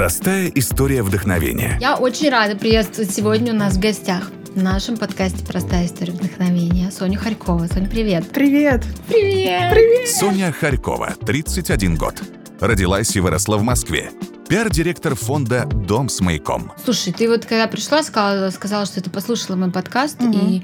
[0.00, 1.76] Простая история вдохновения.
[1.78, 6.90] Я очень рада приветствовать сегодня у нас в гостях в нашем подкасте «Простая история вдохновения»
[6.90, 7.66] Соня Харькова.
[7.66, 8.26] Соня, привет.
[8.30, 8.82] Привет.
[9.08, 9.70] Привет.
[9.70, 10.08] Привет.
[10.08, 12.14] Соня Харькова, 31 год.
[12.60, 14.10] Родилась и выросла в Москве.
[14.48, 16.72] Пиар-директор фонда «Дом с маяком».
[16.82, 20.62] Слушай, ты вот когда пришла, сказала, сказала что ты послушала мой подкаст и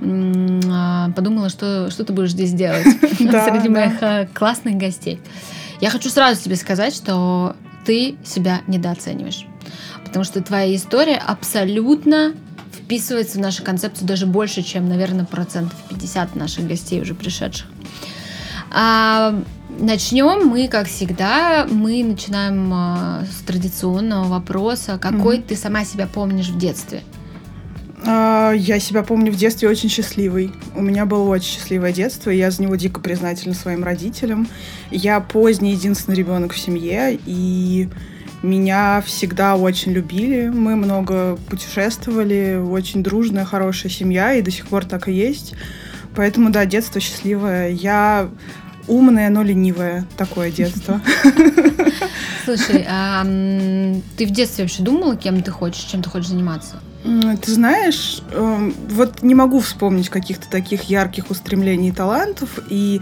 [0.00, 2.84] м, а, подумала, что, что ты будешь здесь делать
[3.18, 5.20] среди моих а, классных гостей.
[5.82, 7.54] Я хочу сразу тебе сказать, что
[7.88, 9.46] ты себя недооцениваешь.
[10.04, 12.34] Потому что твоя история абсолютно
[12.70, 17.66] вписывается в нашу концепцию даже больше, чем, наверное, процентов 50 наших гостей уже пришедших.
[18.70, 24.98] А, начнем мы, как всегда, мы начинаем а, с традиционного вопроса.
[24.98, 27.02] Какой ты сама себя помнишь в детстве?
[28.06, 30.52] А, Я себя помню в детстве очень счастливой.
[30.74, 34.48] У меня было очень счастливое детство, и я за него дико признательна своим родителям.
[34.90, 37.88] Я поздний единственный ребенок в семье, и
[38.42, 40.48] меня всегда очень любили.
[40.48, 45.54] Мы много путешествовали, очень дружная, хорошая семья, и до сих пор так и есть.
[46.14, 47.70] Поэтому, да, детство счастливое.
[47.70, 48.30] Я
[48.86, 50.06] умная, но ленивая.
[50.16, 51.00] Такое детство.
[52.44, 53.22] Слушай, а,
[54.16, 56.76] ты в детстве вообще думала, кем ты хочешь, чем ты хочешь заниматься?
[57.42, 63.00] Ты знаешь, эм, вот не могу вспомнить каких-то таких ярких устремлений и талантов, и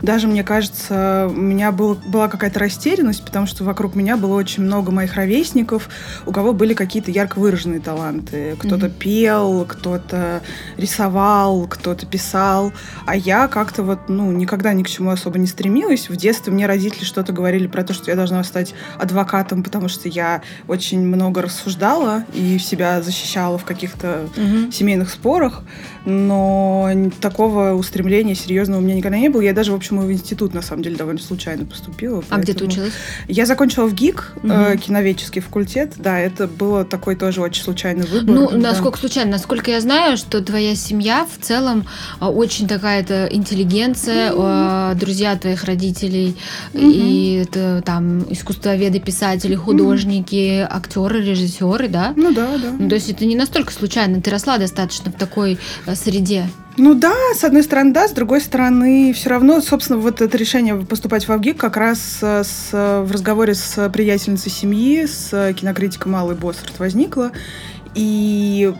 [0.00, 4.62] даже, мне кажется, у меня был, была какая-то растерянность, потому что вокруг меня было очень
[4.62, 5.88] много моих ровесников,
[6.24, 8.54] у кого были какие-то ярко выраженные таланты.
[8.60, 8.94] Кто-то Мгм.
[8.94, 10.40] пел, кто-то
[10.76, 12.72] рисовал, кто-то писал,
[13.06, 16.08] а я как-то вот, ну, никогда ни к чему особо не стремилась.
[16.08, 20.08] В детстве мне родители что-то говорили про то, что я должна стать адвокатом, потому что
[20.08, 24.28] я очень много рассуждала и себя защищала в каких-то
[24.70, 25.62] семейных спорах,
[26.04, 29.40] но такого устремления серьезного у меня никогда не было.
[29.40, 32.22] Я даже, в общем, в институт, на самом деле, довольно случайно поступила.
[32.30, 32.92] А где ты училась?
[33.28, 34.52] Я закончила в ГИК, Мгм.
[34.52, 35.92] э, киноведческий факультет.
[35.96, 38.34] Да, это было такой тоже очень случайный выбор.
[38.34, 38.56] Ну, Да.
[38.56, 41.84] насколько случайно, насколько я знаю, что твоя семья в целом
[42.20, 46.36] а, очень такая-то интеллигенция, а, друзья твоих родителей,
[46.74, 46.90] Мгм.
[46.90, 52.12] и это там искусствоведы, писатели, художники, актеры, режиссеры, да?
[52.16, 52.72] Ну да, да.
[52.78, 56.46] Ну, то есть это не настолько случайно, ты росла достаточно в такой э, среде.
[56.76, 60.76] Ну да, с одной стороны, да, с другой стороны, все равно, собственно, вот это решение
[60.76, 66.34] поступать в Авгик как раз э, с, в разговоре с приятельницей семьи, с кинокритиком Аллой
[66.34, 67.32] Боссарт возникло.
[67.94, 68.72] И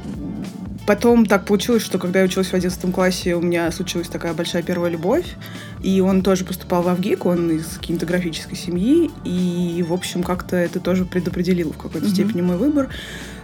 [0.88, 4.62] потом так получилось, что когда я училась в 11 классе, у меня случилась такая большая
[4.62, 5.26] первая любовь.
[5.82, 9.10] И он тоже поступал в Авгик, он из кинематографической семьи.
[9.22, 12.14] И, в общем, как-то это тоже предопределило в какой-то Мгм.
[12.14, 12.88] степени мой выбор.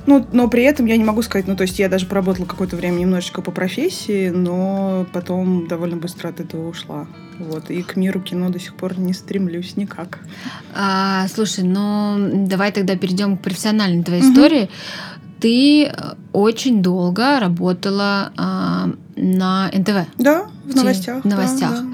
[0.06, 2.77] Ну, но при этом я не могу сказать, ну, то есть я даже поработала какое-то
[2.77, 7.06] время немножечко по профессии, но потом довольно быстро от этого ушла.
[7.38, 10.21] Вот, и к миру кино до сих пор не стремлюсь никак.
[10.75, 14.32] А, слушай, ну давай тогда перейдем к профессиональной твоей Мгм.
[14.32, 14.71] истории.
[15.44, 15.93] Ты э,
[16.32, 20.09] очень долго работала а, на НТВ.
[20.16, 21.22] Да, в новостях.
[21.22, 21.71] в новостях.
[21.71, 21.87] Да, да,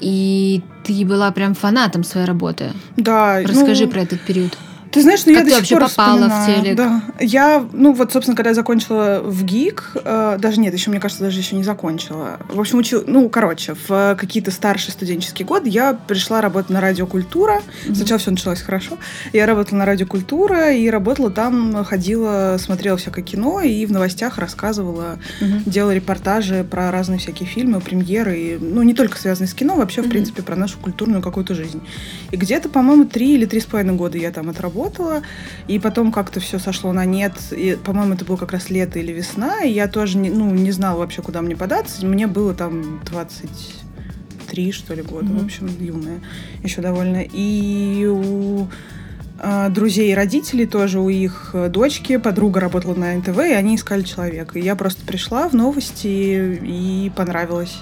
[0.00, 2.70] И ты была прям фанатом своей работы.
[2.96, 3.40] да.
[3.42, 4.56] Да, Расскажи ну, про этот период.
[4.90, 6.76] Ты знаешь, ну Как я ты до сих вообще пор попала в вспоминаю, телек?
[6.76, 7.02] Да.
[7.20, 11.22] Я, ну вот, собственно, когда я закончила в ГИК, э, даже нет, еще, мне кажется,
[11.22, 12.40] даже еще не закончила.
[12.48, 17.06] В общем, учил, ну, короче, в какие-то старшие студенческие годы я пришла работать на радио
[17.06, 17.60] «Культура».
[17.84, 17.94] Мгм.
[17.94, 18.98] Сначала все началось хорошо.
[19.32, 24.38] Я работала на радио «Культура» и работала там, ходила, смотрела всякое кино и в новостях
[24.38, 25.62] рассказывала, Мгм.
[25.66, 28.36] делала репортажи про разные всякие фильмы, премьеры.
[28.38, 30.10] И, ну, не только связанные с кино, вообще, в Мгм.
[30.10, 31.80] принципе, про нашу культурную какую-то жизнь.
[32.32, 34.79] И где-то, по-моему, три или три с половиной года я там отработала.
[35.68, 37.32] И потом как-то все сошло на нет.
[37.50, 39.62] И, по-моему, это было как раз лето или весна.
[39.62, 42.06] И я тоже не, ну, не знала вообще, куда мне податься.
[42.06, 45.26] Мне было там 23, что ли, года.
[45.26, 45.38] Мгм.
[45.38, 46.20] В общем, юная
[46.62, 47.22] еще довольно.
[47.22, 48.68] И у
[49.42, 53.76] а, друзей и родителей тоже, у их э, дочки, подруга работала на НТВ, и они
[53.76, 54.58] искали человека.
[54.58, 57.78] И я просто пришла в новости и понравилось.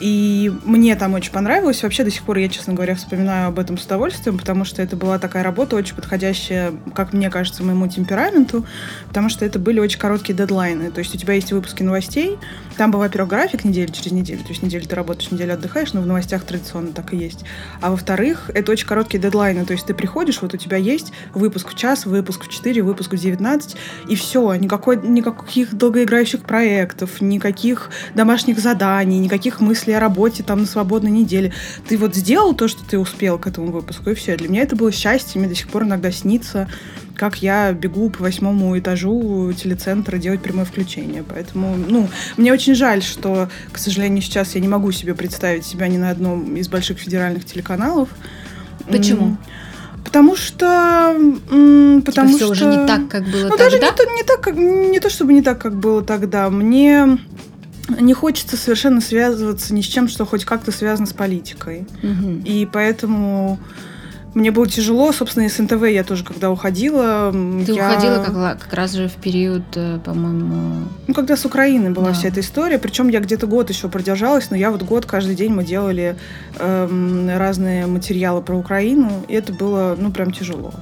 [0.00, 1.82] И мне там очень понравилось.
[1.82, 4.96] Вообще до сих пор я, честно говоря, вспоминаю об этом с удовольствием, потому что это
[4.96, 8.64] была такая работа, очень подходящая, как мне кажется, моему темпераменту,
[9.08, 10.90] потому что это были очень короткие дедлайны.
[10.90, 12.38] То есть у тебя есть выпуски новостей,
[12.78, 16.00] там был, во-первых, график недели через неделю, то есть неделю ты работаешь, неделю отдыхаешь, но
[16.00, 17.44] в новостях традиционно так и есть.
[17.82, 21.68] А во-вторых, это очень короткие дедлайны, то есть ты приходишь, вот у тебя есть выпуск
[21.68, 23.76] в час, выпуск в 4, выпуск в 19,
[24.08, 30.66] и все, никакой, никаких долгоиграющих проектов, никаких домашних заданий, никаких мыслей о работе там на
[30.66, 31.52] свободной неделе.
[31.88, 34.36] Ты вот сделал то, что ты успел к этому выпуску, и все.
[34.36, 36.68] Для меня это было счастье, мне до сих пор иногда снится,
[37.14, 41.22] как я бегу по восьмому этажу телецентра делать прямое включение.
[41.22, 45.88] Поэтому, ну, мне очень жаль, что, к сожалению, сейчас я не могу себе представить себя
[45.88, 48.08] ни на одном из больших федеральных телеканалов.
[48.90, 49.36] Почему?
[50.04, 51.14] Потому что...
[51.50, 52.52] Типа, Потому всё что...
[52.52, 53.64] уже не так, как было Ну, тогда?
[53.64, 56.48] даже не то, не так, как, не то, чтобы не так, как было тогда.
[56.50, 57.18] Мне
[57.98, 61.86] не хочется совершенно связываться ни с чем, что хоть как-то связано с политикой.
[62.02, 62.40] Мгм.
[62.44, 63.58] И поэтому
[64.34, 65.12] мне было тяжело.
[65.12, 67.32] Собственно, из НТВ я тоже, когда уходила...
[67.66, 70.86] Ты я- уходила как, как раз же в период, э, по-моему...
[71.08, 72.12] Ну, когда с Украины была Да.
[72.12, 72.78] вся эта история.
[72.78, 76.16] Причем я где-то год еще продержалась, но я вот год каждый день мы делали
[76.60, 80.72] эм, разные материалы про Украину, и это было, ну, прям тяжело.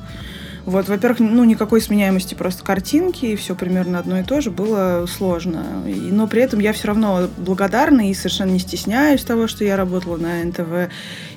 [0.68, 5.06] Вот, во-первых, ну, никакой сменяемости просто картинки, и все примерно одно и то же, было
[5.06, 5.64] сложно.
[5.86, 9.78] И- но при этом я все равно благодарна и совершенно не стесняюсь того, что я
[9.78, 10.92] работала на НТВ,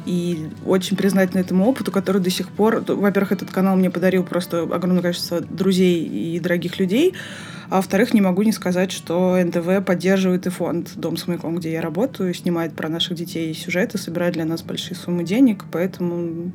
[0.06, 2.84] и очень признательна этому опыту, который до сих пор...
[2.86, 7.14] Во-первых, этот канал мне подарил просто огромное количество друзей и дорогих людей,
[7.70, 11.72] а во-вторых, не могу не сказать, что НТВ поддерживает и фонд «Дом с маяком», где
[11.72, 16.52] я работаю, снимает про наших детей сюжеты, собирает для нас большие суммы денег, поэтому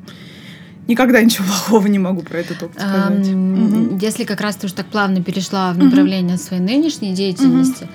[0.87, 3.27] никогда ничего плохого не могу про этот опыт сказать.
[3.29, 3.97] Ам, Мгм.
[3.97, 7.87] Если как раз ты уже так плавно перешла в направление своей нынешней деятельности,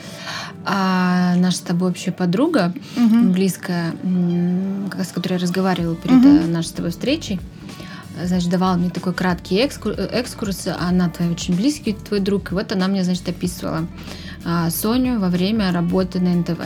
[0.65, 3.33] а наша с тобой общая подруга, Мгм.
[3.33, 3.95] близкая,
[5.03, 7.41] с которой я разговаривала перед э, нашей с тобой встречей,
[8.25, 12.55] значит, давала мне такой краткий экскур- э, экскурс, она твой очень близкий твой друг, и
[12.55, 13.87] вот она мне, значит, описывала
[14.45, 16.59] а, Соню во время работы на НТВ,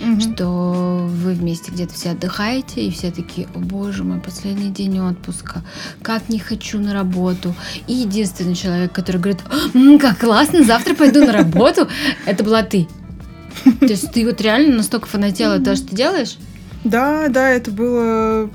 [0.00, 0.20] Мгм.
[0.20, 5.62] что вы вместе где-то все отдыхаете, и все такие, о боже мой, последний день отпуска,
[6.02, 7.54] как не хочу на работу.
[7.86, 9.42] И единственный человек, который говорит,
[9.74, 11.88] «М, как классно, завтра пойду на работу,
[12.26, 12.88] это была ты.
[13.80, 16.36] То есть ты вот реально настолько фанатела то, что ты делаешь?
[16.84, 18.50] Да, да, это было...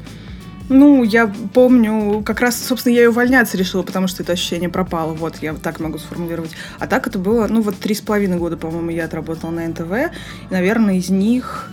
[0.73, 5.13] Ну, я помню, как раз, собственно, я и увольняться решила, потому что это ощущение пропало.
[5.13, 6.51] Вот, я так могу сформулировать.
[6.79, 9.91] А так это было, ну, вот три с половиной года, по-моему, я отработала на НТВ.
[9.91, 11.69] И, наверное, из них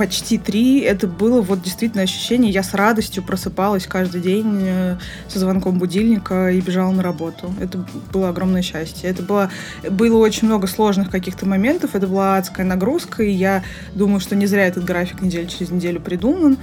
[0.00, 4.96] почти три, это было вот действительно ощущение, я с радостью просыпалась каждый день э,
[5.28, 7.52] со звонком будильника и бежала на работу.
[7.60, 9.10] Это было огромное счастье.
[9.10, 9.50] Это было,
[9.90, 13.62] было очень много сложных каких-то моментов, это была адская нагрузка, и я
[13.94, 16.56] думаю, что не зря этот график неделю через неделю придуман,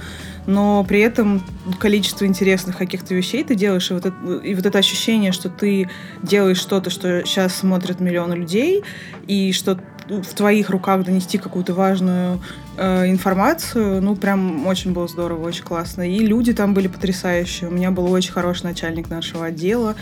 [0.46, 1.40] но при этом
[1.78, 5.88] количество интересных каких-то вещей ты делаешь, и вот, это, и вот это ощущение, что ты
[6.24, 8.82] делаешь что-то, что сейчас смотрят миллионы людей,
[9.28, 12.40] и что в твоих руках донести какую-то важную
[12.76, 16.08] э, информацию, ну, прям очень было здорово, очень классно.
[16.08, 17.68] И люди там были потрясающие.
[17.68, 19.94] У меня был очень хороший начальник нашего отдела,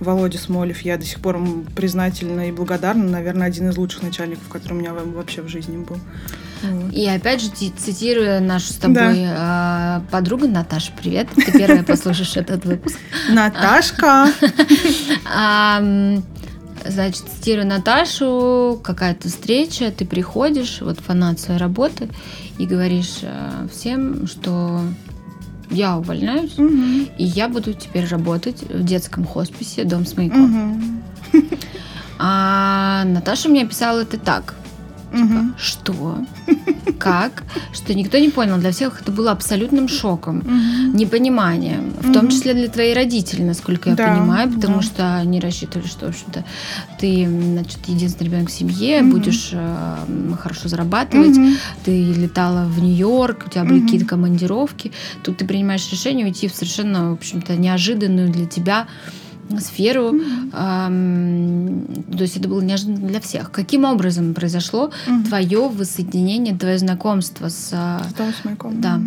[0.00, 0.80] Володя Смолев.
[0.80, 1.40] Я до сих пор
[1.74, 3.04] признательна и благодарна.
[3.04, 5.98] Наверное, один из лучших начальников, который у меня вообще в жизни был.
[6.92, 12.36] И опять же, ти- цитируя нашу с тобой э, подругу Наташа, привет, ты первая послушаешь
[12.36, 12.98] этот выпуск.
[13.30, 14.28] Наташка!
[16.86, 22.08] Значит, цитирую Наташу, какая-то встреча, ты приходишь, вот фанат своей работы,
[22.58, 24.80] и говоришь э, всем, что
[25.70, 27.08] я увольняюсь, Мгм.
[27.16, 30.42] и я буду теперь работать в детском хосписе «Дом с маяком».
[31.32, 31.48] Мгм.
[32.18, 34.54] А Наташа мне описала это так.
[35.14, 35.54] Мгм.
[35.58, 36.18] Что?
[36.98, 37.44] Как?
[37.72, 38.56] Что никто не понял.
[38.58, 40.38] Для всех это было абсолютным шоком.
[40.38, 40.96] Мгм.
[40.96, 42.30] непониманием, в том Мгм.
[42.30, 44.82] числе для твоих родителей, насколько я Да, понимаю, потому да.
[44.82, 46.44] что они рассчитывали, что, в общем-то,
[47.00, 49.10] ты, значит, единственный ребенок в семье, Мгм.
[49.10, 49.96] будешь э,
[50.40, 51.56] хорошо зарабатывать, Мгм.
[51.84, 53.86] ты летала в Нью-Йорк, у тебя были Мгм.
[53.86, 58.86] какие-то командировки, тут ты принимаешь решение уйти в совершенно, в общем-то, неожиданную для тебя
[59.60, 60.50] сферу, Мгм.
[60.52, 61.84] Ам,
[62.16, 63.50] то есть это было неожиданно для всех.
[63.50, 65.24] Каким образом произошло Мгм.
[65.24, 67.70] твое воссоединение, твое знакомство с...
[67.72, 68.80] а, С «Дом с маяком».
[68.80, 69.00] Да.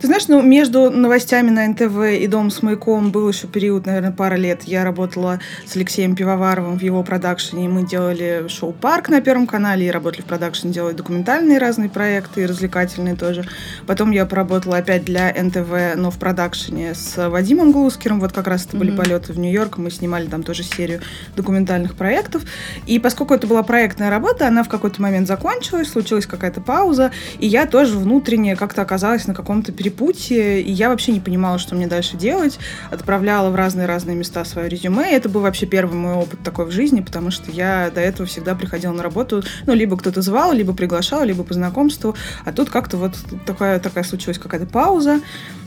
[0.00, 4.12] Ты знаешь, ну, между новостями на НТВ и «Дом с маяком» был еще период, наверное,
[4.12, 4.62] пара лет.
[4.64, 7.68] Я работала с Алексеем Пивоваровым в его продакшене.
[7.68, 12.42] Мы делали шоу «Парк» на Первом канале и работали в продакшене, делали документальные разные проекты
[12.42, 13.44] и развлекательные тоже.
[13.86, 18.20] Потом я поработала опять для НТВ, но в продакшене с Вадимом Глускером.
[18.20, 18.98] Вот как раз это были Мгм.
[18.98, 19.63] полеты в Нью-Йорк.
[19.80, 21.00] Мы снимали там тоже серию
[21.36, 22.42] документальных проектов.
[22.86, 27.46] И поскольку это была проектная работа, она в какой-то момент закончилась, случилась какая-то пауза, и
[27.46, 31.86] я тоже внутренне как-то оказалась на каком-то перепутье, и я вообще не понимала, что мне
[31.86, 32.58] дальше делать.
[32.90, 35.10] Отправляла в разные-разные места свое резюме.
[35.10, 38.26] И это был вообще первый мой опыт такой в жизни, потому что я до этого
[38.26, 42.14] всегда приходила на работу, ну, либо кто-то звал, либо приглашал, либо по знакомству.
[42.44, 43.14] А тут как-то вот
[43.46, 45.20] такая, такая случилась какая-то пауза.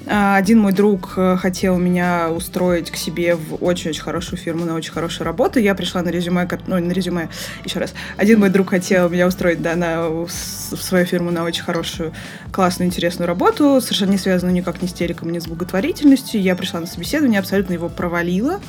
[0.05, 4.75] А, Один мой друг э, хотел меня устроить к себе в очень-очень хорошую фирму на
[4.75, 5.59] очень хорошую работу.
[5.59, 7.29] Я пришла на резюме, ну, на резюме,
[7.65, 7.93] еще раз.
[8.15, 12.13] Один мой друг хотел меня устроить, да, на, в свою фирму на очень хорошую,
[12.51, 16.41] классную, интересную работу, совершенно не связанную никак ни с телеком, ни с благотворительностью.
[16.41, 18.61] Я пришла на собеседование, абсолютно его провалила.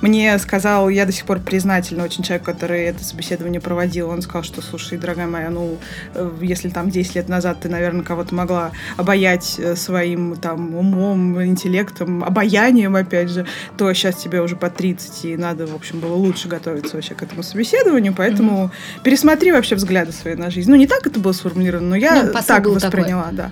[0.00, 4.08] Мне сказал, я до сих пор признательна очень человек, который это собеседование проводил.
[4.08, 5.78] Он сказал, что, слушай, дорогая моя, ну,
[6.14, 11.42] э, если там 10 лет назад ты, наверное, кого-то могла обаять э, своим там умом,
[11.44, 16.14] интеллектом, обаянием, опять же, то сейчас тебе уже по 30, и надо, в общем, было
[16.14, 19.02] лучше готовиться вообще к этому собеседованию, поэтому mm-hmm.
[19.02, 20.70] пересмотри вообще взгляды свои на жизнь.
[20.70, 23.36] Ну, не так это было сформулировано, но я ну, так восприняла, такой.
[23.36, 23.50] да.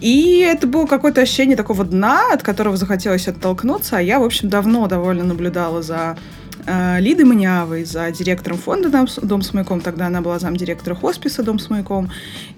[0.00, 4.48] И это было какое-то ощущение такого дна, от которого захотелось оттолкнуться, а я, в общем,
[4.48, 6.16] давно довольно наблюдала за
[6.68, 9.80] э, Лидой Маниавой, за директором фонда «Дом, Дом с маяком».
[9.80, 12.10] Тогда она была замдиректора хосписа «Дом с маяком».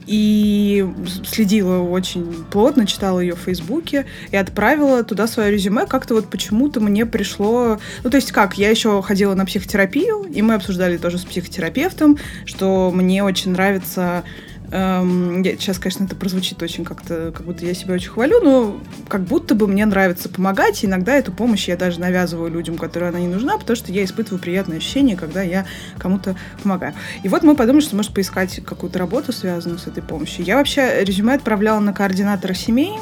[0.07, 0.87] И
[1.25, 5.87] следила очень плотно, читала ее в Фейсбуке и отправила туда свое резюме.
[5.87, 7.79] Как-то вот почему-то мне пришло...
[8.03, 12.19] Ну, то есть как, я еще ходила на психотерапию, и мы обсуждали тоже с психотерапевтом,
[12.45, 14.25] что мне очень нравится
[14.73, 18.81] Эм, я, сейчас, конечно, это прозвучит очень как-то, как будто я себя очень хвалю, но
[19.09, 20.83] как будто бы мне нравится помогать.
[20.85, 24.05] И иногда эту помощь я даже навязываю людям, которым она не нужна, потому что я
[24.05, 25.67] испытываю приятное ощущение, когда я
[25.99, 26.95] кому-то помогаю.
[27.23, 30.45] И вот мы подумали, что может поискать какую-то работу, связанную с этой помощью.
[30.45, 32.93] Я вообще резюме отправляла на координатора семей,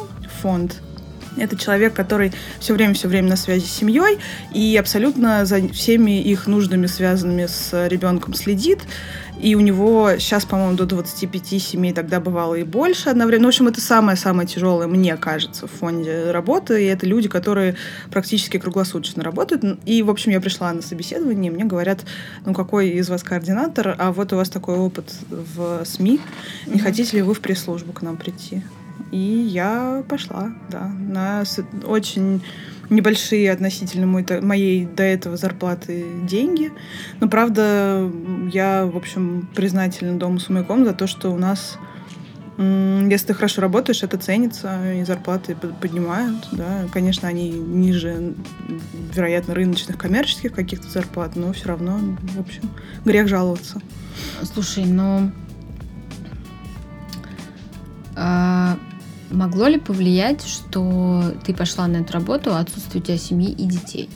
[0.40, 0.80] фонд
[1.40, 4.18] это человек, который все время, все время на связи с семьей
[4.52, 8.80] и абсолютно за всеми их нуждами, связанными с ребенком, следит.
[9.40, 13.42] И у него сейчас, по-моему, до 25 семей, тогда бывало и больше одновременно.
[13.42, 16.82] Ну, в общем, это самое-самое тяжелое, мне кажется, в фонде работы.
[16.82, 17.76] И это люди, которые
[18.10, 19.62] практически круглосуточно работают.
[19.84, 22.04] И, в общем, я пришла на собеседование, и мне говорят,
[22.44, 26.20] ну, какой из вас координатор, а вот у вас такой опыт в СМИ.
[26.66, 28.62] Не хотите ли вы в пресс-службу к нам прийти?
[29.12, 31.44] И я пошла, да, на
[31.86, 32.42] очень
[32.90, 36.72] небольшие относительно моей до этого зарплаты деньги.
[37.20, 38.10] Но, правда,
[38.52, 41.78] я, в общем, признательна Дому с маяком за то, что у нас
[42.58, 46.48] если ты хорошо работаешь, это ценится, и зарплаты поднимают.
[46.50, 46.86] Да.
[46.92, 48.34] Конечно, они ниже,
[49.14, 52.00] вероятно, рыночных коммерческих каких-то зарплат, но все равно,
[52.34, 52.62] в общем,
[53.04, 53.80] грех жаловаться.
[54.42, 55.30] Слушай, ну...
[58.16, 58.76] А
[59.30, 64.08] Могло ли повлиять, что ты пошла на эту работу, отсутствие у тебя семьи и детей?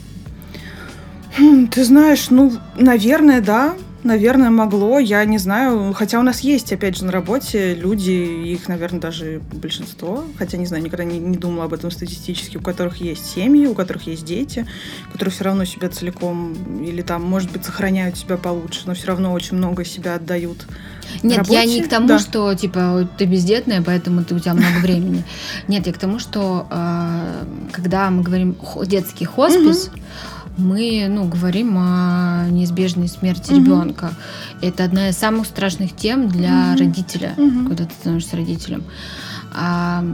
[1.37, 3.75] Хм, ты знаешь, ну, наверное, да.
[4.05, 5.93] Наверное, могло, я не знаю.
[5.93, 10.67] Хотя у нас есть, опять же, на работе люди, их, наверное, даже большинство, хотя, не
[10.67, 14.25] знаю, никогда не, не думала об этом статистически, у которых есть семьи, у которых есть
[14.25, 14.67] дети,
[15.13, 19.33] которые все равно себя целиком или там, может быть, сохраняют себя получше, но все равно
[19.33, 20.67] очень много себя отдают
[21.23, 21.55] нет, работе.
[21.55, 22.19] я не к тому, да.
[22.19, 25.25] что типа ты бездетная, поэтому ты, у тебя много времени.
[25.69, 29.91] Нет, я к тому, что э, когда мы говорим детский хоспис,
[30.59, 34.13] мы, ну, говорим о неизбежной смерти ребенка.
[34.61, 38.85] Это одна из самых страшных тем для родителя, когда ты становишься родителем.
[39.55, 40.05] А,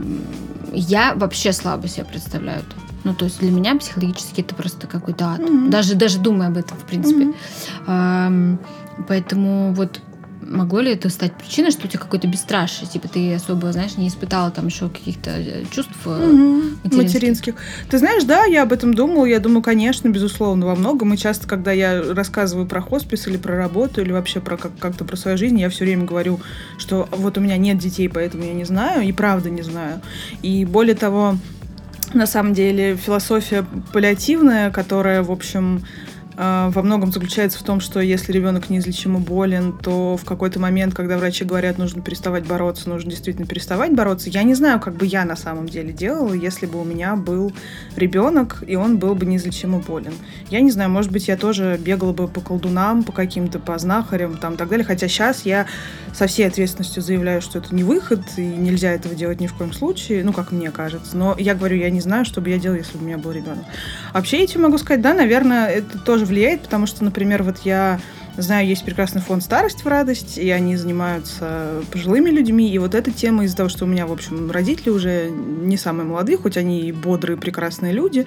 [0.73, 2.75] я вообще слабо себе представляю это.
[3.05, 5.39] Ну, то есть для меня психологически это просто какой-то ад.
[5.39, 5.69] Mm-hmm.
[5.69, 7.33] Даже, даже думая об этом, в принципе.
[7.87, 8.57] Mm-hmm.
[9.07, 10.01] Поэтому вот
[10.49, 12.87] могло ли это стать причиной, что у тебя какое-то бесстрашие?
[12.87, 16.63] Типа ты особо, знаешь, не испытала там еще каких-то э, чувств угу.
[16.83, 16.97] материнских.
[16.97, 17.55] материнских.
[17.89, 19.25] Ты знаешь, да, я об этом думала.
[19.25, 21.13] Я думаю, конечно, безусловно, во многом.
[21.13, 25.05] И часто, когда я рассказываю про хоспис или про работу, или вообще про как- как-то
[25.05, 26.39] про свою жизнь, я все время говорю,
[26.77, 30.01] что вот у меня нет детей, поэтому я не знаю, и правда не знаю.
[30.41, 31.37] И более того,
[32.13, 35.83] на самом деле философия паллиативная, которая, в общем,
[36.39, 41.17] во многом заключается в том, что если ребенок неизлечимо болен, то в какой-то момент, когда
[41.17, 44.29] врачи говорят, нужно переставать бороться, нужно действительно переставать бороться.
[44.29, 47.51] Я не знаю, как бы я на самом деле делала, если бы у меня был
[47.97, 50.13] ребенок, и он был бы неизлечимо болен.
[50.49, 54.37] Я не знаю, может быть, я тоже бегала бы по колдунам, по каким-то, по знахарям,
[54.37, 54.85] там, и так далее.
[54.85, 55.65] Хотя сейчас я
[56.13, 59.73] со всей ответственностью заявляю, что это не выход, и нельзя этого делать ни в коем
[59.73, 61.17] случае, ну, как мне кажется.
[61.17, 63.33] Но я говорю, я не знаю, что бы я делала, если бы у меня был
[63.33, 63.65] ребенок.
[64.13, 67.99] Вообще, я тебе могу сказать, да, наверное, это тоже влияет, потому что, например, вот я
[68.37, 73.11] знаю, есть прекрасный фонд «Старость в радость», и они занимаются пожилыми людьми, и вот эта
[73.11, 76.87] тема из-за того, что у меня, в общем, родители уже не самые молодые, хоть они
[76.87, 78.25] и бодрые, прекрасные люди,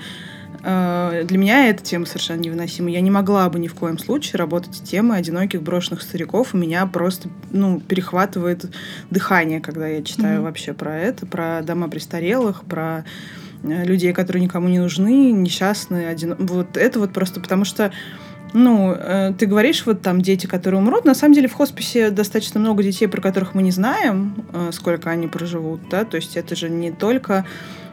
[0.62, 2.90] э, для меня эта тема совершенно невыносима.
[2.90, 6.54] Я не могла бы ни в коем случае работать с темой одиноких брошенных стариков.
[6.54, 8.66] У меня просто ну, перехватывает
[9.11, 10.44] дыхание, когда я читаю mm-hmm.
[10.44, 13.04] вообще про это, про дома престарелых, про
[13.62, 16.35] людей, которые никому не нужны, несчастные, один...
[16.38, 17.92] Вот это вот просто потому что
[18.54, 21.04] ну, э, ты говоришь, вот там дети, которые умрут.
[21.04, 25.11] На самом деле в хосписе достаточно много детей, про которых мы не знаем, э, сколько
[25.11, 27.47] они проживут, да, то есть это же не только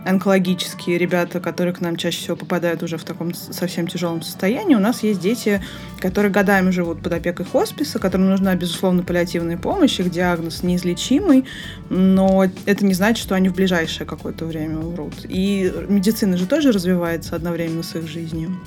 [0.06, 4.76] онкологические ребята, которые к нам чаще всего попадают уже в таком совсем тяжелом состоянии.
[4.76, 5.62] У нас есть дети,
[6.00, 11.46] которые годами живут под опекой хосписа, которым нужна, безусловно, паллиативная помощь, их диагноз неизлечимый,
[11.90, 15.14] но это не значит, что они в ближайшее какое-то время умрут.
[15.28, 18.58] И медицина же тоже развивается одновременно с их жизнью.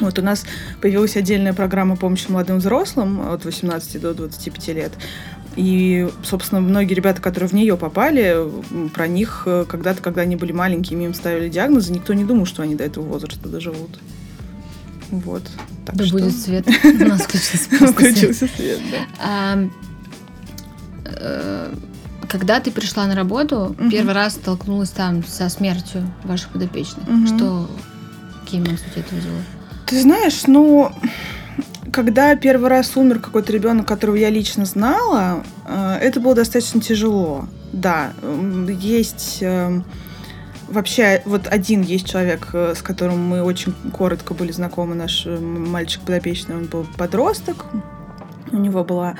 [0.00, 0.44] Вот у нас
[0.80, 4.92] появилась отдельная программа помощи молодым взрослым от 18 до 25 лет.
[5.56, 8.36] И, собственно, многие ребята, которые в нее попали,
[8.92, 12.62] про них э, когда-то, когда они были маленькими, им ставили диагнозы, никто не думал, что
[12.62, 13.98] они до этого возраста доживут.
[15.10, 15.42] Вот.
[15.86, 16.14] Так да что...
[16.14, 16.66] будет свет.
[16.84, 19.06] У нас включился Включился свет, да.
[19.20, 19.68] А,
[21.04, 21.74] э,
[22.28, 27.04] когда ты пришла на работу, первый раз столкнулась там со смертью ваших подопечных.
[27.28, 27.70] Что,
[28.42, 29.38] какие эмоции это вызвало?
[29.86, 30.90] Ты знаешь, ну,
[31.92, 37.46] когда первый раз умер какой-то ребенок, которого я лично знала, э, это было достаточно тяжело.
[37.72, 38.12] Да,
[38.68, 39.80] есть э,
[40.68, 46.00] вообще вот один есть человек, э, с которым мы очень коротко были знакомы, наш мальчик
[46.02, 47.66] подопечный, он был подросток,
[48.52, 49.16] у него была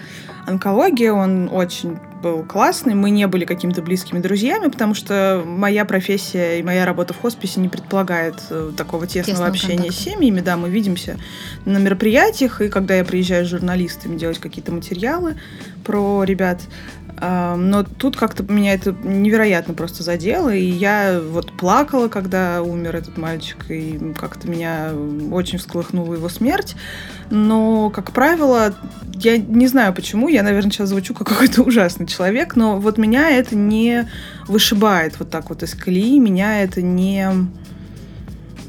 [0.47, 2.95] онкология, он очень был классный.
[2.95, 7.61] Мы не были какими-то близкими друзьями, потому что моя профессия и моя работа в хосписе
[7.61, 10.01] не предполагает э, такого тесного, тесного общения контакта.
[10.01, 10.41] с семьями.
[10.41, 11.19] Да, мы видимся
[11.67, 15.37] на мероприятиях, и когда я приезжаю с журналистами делать какие-то материалы
[15.85, 16.63] про ребят,
[17.21, 23.19] но тут как-то меня это невероятно просто задело, и я вот плакала, когда умер этот
[23.19, 24.91] мальчик, и как-то меня
[25.31, 26.77] очень всколыхнула его смерть.
[27.31, 28.75] Но, как правило,
[29.15, 33.31] я не знаю почему, я, наверное, сейчас звучу как какой-то ужасный человек, но вот меня
[33.31, 34.09] это не
[34.49, 37.29] вышибает вот так вот из колеи, меня это не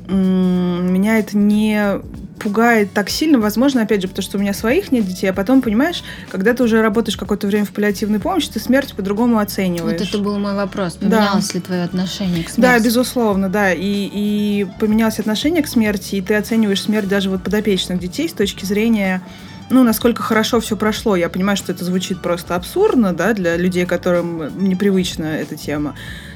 [0.08, 2.00] меня это не
[2.39, 5.62] пугает так сильно, возможно, опять же, потому что у меня своих нет детей, а потом,
[5.62, 10.00] понимаешь, когда ты уже работаешь какое-то время в паллиативной помощи, ты смерть по-другому оцениваешь.
[10.00, 10.94] Вот это был мой вопрос.
[10.94, 11.54] Поменялось да.
[11.54, 12.62] ли твое отношение к смерти?
[12.62, 13.74] Да, безусловно, да.
[13.74, 18.34] И, и поменялось отношение к смерти, и ты оцениваешь смерть даже вот подопечных детей с
[18.34, 19.22] точки зрения
[19.70, 21.15] ну, насколько хорошо все прошло.
[21.15, 25.96] Я понимаю, что это звучит просто абсурдно, да, для людей, которым непривычна эта тема.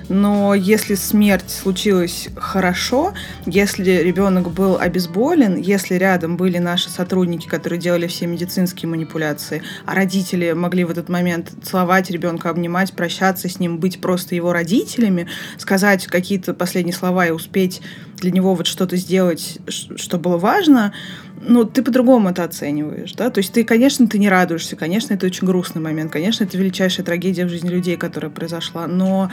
[0.09, 3.13] Но если смерть случилась хорошо,
[3.45, 9.93] если ребенок был обезболен, если рядом были наши сотрудники, которые делали все медицинские манипуляции, а
[9.93, 15.27] родители могли в этот момент целовать ребенка, обнимать, прощаться с ним, быть просто его родителями,
[15.57, 17.81] сказать какие-то последние слова и успеть
[18.17, 20.91] для него вот что-то сделать, что было важно,
[21.41, 25.25] ну, ты по-другому это оцениваешь, да, то есть ты, конечно, ты не радуешься, конечно, это
[25.25, 29.31] очень грустный момент, конечно, это величайшая трагедия в жизни людей, которая произошла, но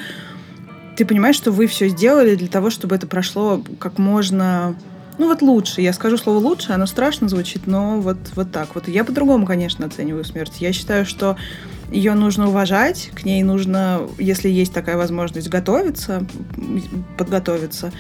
[0.97, 4.75] ты понимаешь, что вы все сделали для того, чтобы это прошло как можно
[5.19, 8.87] ну вот лучше, я скажу слово лучше, оно страшно звучит, но вот, вот так вот.
[8.87, 10.53] Я по-другому, конечно, оцениваю смерть.
[10.59, 11.37] Я считаю, что
[11.91, 16.27] ее нужно уважать, к ней нужно, если есть такая возможность, готовиться,
[17.17, 17.93] подготовиться.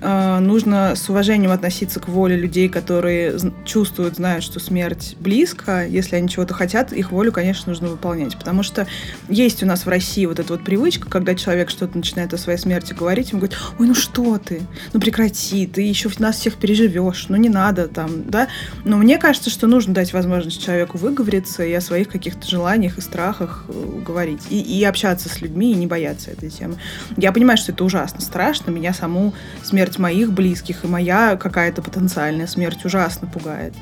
[0.00, 5.86] А, нужно с уважением относиться к воле людей, которые чувствуют, знают, что смерть близко.
[5.86, 8.36] Если они чего-то хотят, их волю, конечно, нужно выполнять.
[8.36, 8.86] Потому что
[9.28, 12.58] есть у нас в России вот эта вот привычка, когда человек что-то начинает о своей
[12.58, 17.26] смерти говорить, ему говорит, ой, ну что ты, ну прекрати, ты еще нас всех переживешь,
[17.28, 18.48] ну не надо там, да.
[18.84, 23.00] Но мне кажется, что нужно дать возможность человеку выговориться и о своих каких-то желаниях и
[23.00, 24.42] страхах э, говорить.
[24.50, 26.76] И, и общаться с людьми, и не бояться этой темы.
[27.16, 32.46] Я понимаю, что это ужасно страшно, меня саму смерть моих близких и моя какая-то потенциальная
[32.46, 33.74] смерть ужасно пугает.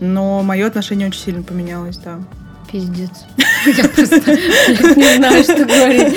[0.00, 2.20] Но мое отношение очень сильно поменялось, да.
[2.70, 3.24] Пиздец.
[3.66, 4.16] Я просто
[4.96, 6.14] не знаю, что говорить.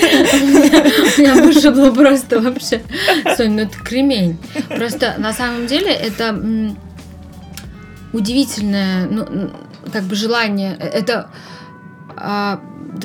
[1.17, 2.81] У меня вышибло просто вообще.
[3.35, 4.37] Сонь, ну это кремень.
[4.69, 6.75] Просто на самом деле это
[8.13, 9.51] удивительное, ну,
[9.91, 10.75] как бы желание.
[10.75, 11.29] Это
[12.15, 12.59] а,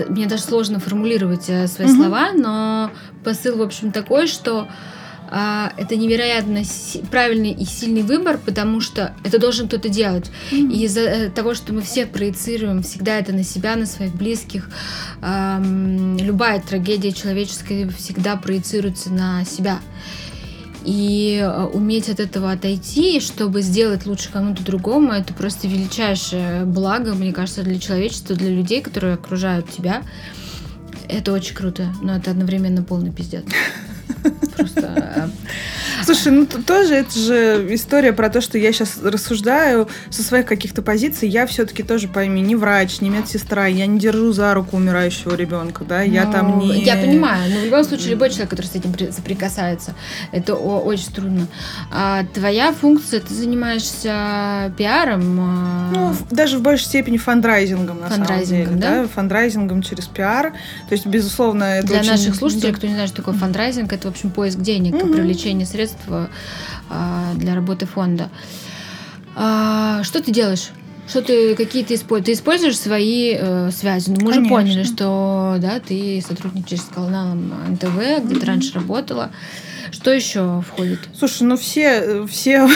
[0.09, 2.90] мне даже сложно формулировать э, свои слова, но
[3.25, 4.68] посыл, в общем, такой, что
[5.35, 6.62] это невероятно
[7.11, 10.31] правильный и сильный выбор, потому что это должен кто-то делать.
[10.51, 10.73] Mm-hmm.
[10.73, 14.68] И из-за э, того, что мы все проецируем всегда это на себя, на своих близких,
[15.21, 19.81] любая трагедия человеческая всегда проецируется на себя.
[20.85, 27.14] И э, уметь от этого отойти, чтобы сделать лучше кому-то другому, это просто величайшее благо,
[27.14, 30.03] мне кажется, для человечества, для людей, которые окружают тебя.
[31.09, 33.45] Это очень круто, но это одновременно полный пиздец.
[34.57, 35.31] Просто
[36.05, 40.83] Слушай, ну тоже это же история про то, что я сейчас рассуждаю со своих каких-то
[40.83, 41.29] позиций.
[41.29, 45.85] Я все-таки тоже пойми, не врач, не медсестра, я не держу за руку умирающего ребенка,
[45.85, 46.83] да, я ну, там не.
[46.83, 49.95] Я понимаю, но в любом случае любой человек, который с этим соприкасается,
[50.33, 51.47] это очень трудно.
[51.91, 55.38] А твоя функция, ты занимаешься пиаром?
[55.41, 59.03] А ну, даже в большей степени фандрайзингом, на фандрайзингом, самом деле, да?
[59.03, 60.53] да, фандрайзингом через пиар.
[60.88, 62.11] То есть, безусловно, это для очень...
[62.11, 65.12] наших слушателей, кто не знает, что такое фандрайзинг, это в общем поиск денег, угу.
[65.12, 66.28] привлечение средств средства
[67.37, 68.28] для работы фонда.
[69.35, 70.70] А, что ты делаешь?
[71.09, 72.26] Что ты, какие ты используешь?
[72.26, 74.11] Ты используешь свои э, связи.
[74.11, 74.40] Ну, мы Конечно.
[74.40, 79.31] уже поняли, что да, ты сотрудничаешь с каналом НТВ, где ты раньше работала.
[79.90, 81.00] Что еще входит?
[81.14, 82.66] Слушай, ну все, все,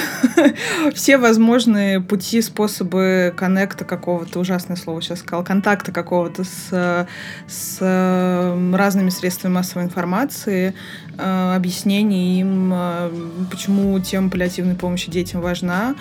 [0.95, 7.07] все возможные пути, способы коннекта какого-то, ужасное слово сейчас сказал, контакта какого-то с,
[7.49, 10.75] с разными средствами массовой информации,
[11.19, 13.11] э, объяснение им, э,
[13.51, 15.95] почему тема паллиативной помощи детям важна,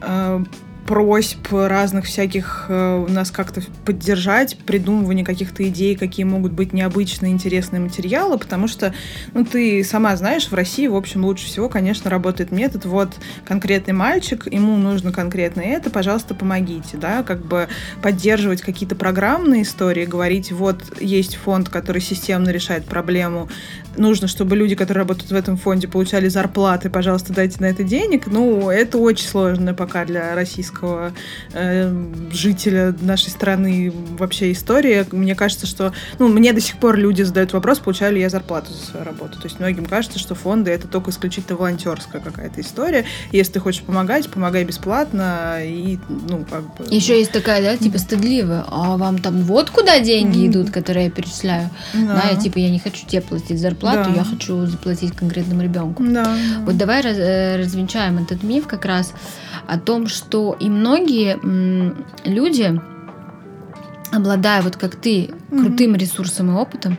[0.00, 0.44] э,
[0.88, 7.78] просьб разных всяких э, нас как-то поддержать, придумывание каких-то идей, какие могут быть необычные, интересные
[7.78, 8.94] материалы, потому что,
[9.34, 13.10] ну, ты сама знаешь, в России, в общем, лучше всего, конечно, работает метод, вот
[13.44, 17.68] конкретный мальчик, ему нужно конкретно это, пожалуйста, помогите, да, как бы
[18.00, 23.50] поддерживать какие-то программные истории, говорить, вот есть фонд, который системно решает проблему,
[23.98, 28.26] нужно, чтобы люди, которые работают в этом фонде, получали зарплаты, пожалуйста, дайте на это денег,
[28.26, 31.12] ну, это очень сложно пока для российского русского
[31.52, 31.92] э,
[32.32, 35.06] жителя нашей страны вообще история.
[35.12, 35.92] Мне кажется, что...
[36.18, 39.38] Ну, мне до сих пор люди задают вопрос, получаю ли я зарплату за свою работу.
[39.38, 43.04] То есть многим кажется, что фонды— это только исключительно волонтерская какая-то история.
[43.32, 46.84] Если ты хочешь помогать, помогай бесплатно и, ну, как бы...
[46.90, 48.64] Еще есть такая, да, типа стыдливая.
[48.68, 50.50] А вам там вот куда деньги mm-hmm.
[50.50, 51.70] идут, которые я перечисляю?
[51.94, 52.22] Да.
[52.22, 54.16] да, я типа, я не хочу тебе платить зарплату, да.
[54.16, 56.04] я хочу заплатить конкретному ребенку.
[56.04, 56.36] Да.
[56.64, 59.12] Вот давай раз, э, развенчаем этот миф как раз
[59.68, 61.38] о том, что и многие
[62.24, 62.80] люди,
[64.10, 66.98] обладая вот как ты крутым ресурсом и опытом,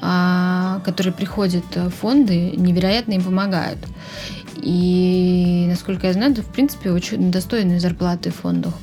[0.00, 3.78] а, которые приходят в фонды, невероятно им помогают.
[4.56, 8.74] И, насколько я знаю, это, в принципе, очень достойные зарплаты в фондах.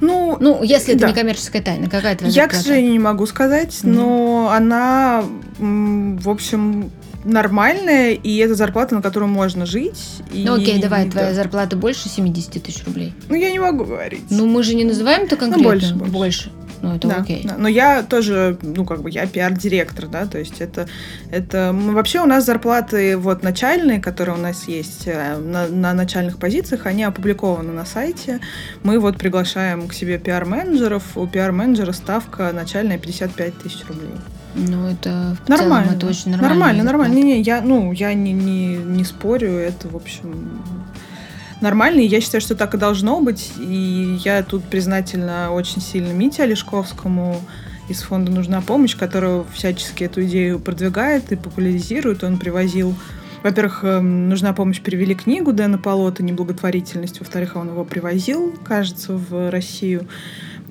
[0.00, 1.08] Ну, ну, если это да.
[1.08, 2.56] не коммерческая тайна, какая твоя Я, зарплата?
[2.56, 3.88] к сожалению, не могу сказать, mm-hmm.
[3.88, 5.24] но она,
[5.58, 6.90] в общем,
[7.26, 10.22] нормальная, и это зарплата, на которую можно жить.
[10.32, 10.44] И...
[10.44, 11.10] Ну окей, давай, да.
[11.10, 13.12] твоя зарплата больше 70 тысяч рублей.
[13.28, 14.24] Ну я не могу говорить.
[14.30, 15.62] Ну мы же не называем это конкретно.
[15.62, 16.12] Ну, больше, больше.
[16.12, 16.50] больше.
[16.82, 17.42] Ну, это да, окей.
[17.44, 17.56] Да.
[17.58, 20.86] Но я тоже, ну, как бы, я пиар-директор, да, то есть это,
[21.30, 21.74] это...
[21.74, 26.86] Вообще у нас зарплаты вот начальные, которые у нас есть э, на, на начальных позициях,
[26.86, 28.40] они опубликованы на сайте.
[28.82, 31.16] Мы вот приглашаем к себе пиар-менеджеров.
[31.16, 34.14] У пиар-менеджера ставка начальная 55 тысяч рублей.
[34.56, 35.84] Ну, это в нормально.
[35.84, 36.54] целом это очень нормально.
[36.54, 37.14] Нормально, нормально.
[37.14, 40.62] Не-не, я, ну, я не, не, не спорю, это, в общем,
[41.60, 46.12] нормально, и я считаю, что так и должно быть, и я тут признательна очень сильно
[46.12, 47.40] Мите Олешковскому
[47.88, 52.24] из фонда «Нужна помощь», который всячески эту идею продвигает и популяризирует.
[52.24, 52.94] Он привозил
[53.46, 57.20] во-первых, эм, нужна помощь перевели книгу Дэна Полота «Неблаготворительность».
[57.20, 60.08] Во-вторых, он его привозил, кажется, в Россию.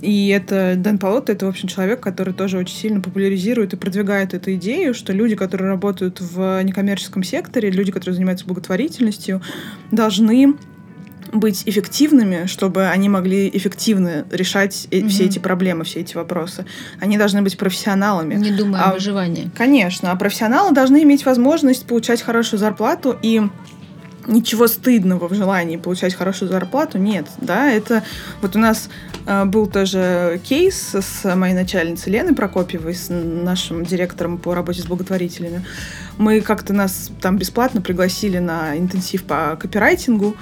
[0.01, 4.33] И это Дэн Полотто, это, в общем, человек, который тоже очень сильно популяризирует и продвигает
[4.33, 9.41] эту идею, что люди, которые работают в некоммерческом секторе, люди, которые занимаются благотворительностью,
[9.91, 10.55] должны
[11.31, 15.09] быть эффективными, чтобы они могли эффективно решать mm-hmm.
[15.09, 16.65] все эти проблемы, все эти вопросы.
[16.99, 18.35] Они должны быть профессионалами.
[18.35, 19.49] Не думая а, о выживании.
[19.55, 20.11] Конечно.
[20.11, 23.41] А профессионалы должны иметь возможность получать хорошую зарплату и
[24.27, 28.03] ничего стыдного в желании получать хорошую зарплату нет, да, это
[28.41, 28.89] вот у нас
[29.45, 35.65] был тоже кейс с моей начальницей Леной Прокопьевой, с нашим директором по работе с благотворителями.
[36.17, 40.35] Мы как-то нас там бесплатно пригласили на интенсив по копирайтингу,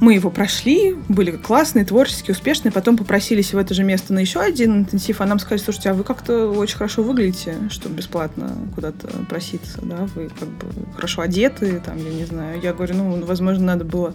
[0.00, 4.40] мы его прошли, были классные, творческие, успешные, потом попросились в это же место на еще
[4.40, 9.08] один интенсив, а нам сказали, слушайте, а вы как-то очень хорошо выглядите, чтобы бесплатно куда-то
[9.28, 12.58] проситься, да, вы как бы хорошо одеты, там, я не знаю.
[12.62, 14.14] Я говорю, ну, возможно, надо было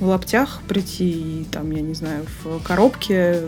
[0.00, 3.42] в лаптях прийти, и там, я не знаю, в коробке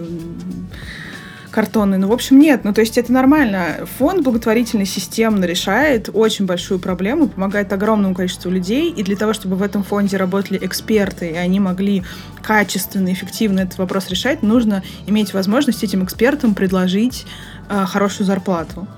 [1.53, 1.99] картонный.
[1.99, 2.65] Ну, в общем, нет.
[2.65, 3.87] Ну, то есть это нормально.
[3.99, 8.91] Фонд благотворительный системно решает очень большую проблему, помогает огромному количеству людей.
[8.91, 12.03] И для того, чтобы в этом фонде работали эксперты, и они могли
[12.43, 17.27] качественно, эффективно этот вопрос решать, нужно иметь возможность этим экспертам предложить
[17.69, 18.88] э, хорошую зарплату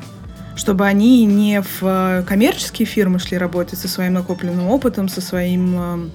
[0.57, 5.75] чтобы они не в э, коммерческие фирмы шли работать со своим накопленным опытом, со своим
[5.77, 6.09] э,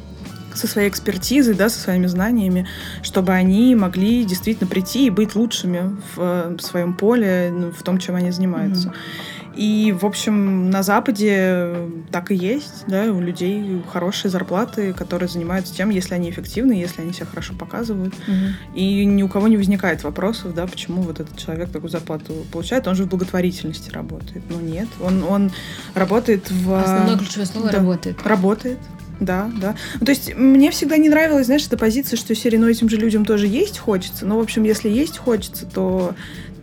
[0.54, 2.68] со своей экспертизой, да, со своими знаниями,
[3.02, 7.98] чтобы они могли действительно прийти и быть лучшими в, в своем поле, ну, в том,
[7.98, 8.90] чем они занимаются.
[8.90, 9.40] Mm-hmm.
[9.60, 11.76] И, в общем, на Западе
[12.12, 17.02] так и есть, да, у людей хорошие зарплаты, которые занимаются тем, если они эффективны, если
[17.02, 18.14] они себя хорошо показывают.
[18.14, 18.76] Угу.
[18.76, 22.88] И ни у кого не возникает вопросов, да, почему вот этот человек такую зарплату получает,
[22.88, 24.44] он же в благотворительности работает.
[24.50, 25.52] Ну нет, он, он
[25.94, 26.74] работает в...
[26.74, 28.26] Основное ключевое слово да, работает.
[28.26, 28.80] Работает,
[29.20, 29.76] да, да.
[30.00, 32.98] Ну, то есть мне всегда не нравилась, знаешь, эта позиция, что серии, ну, этим же
[32.98, 34.26] людям тоже есть хочется.
[34.26, 36.16] Но, в общем, если есть хочется, то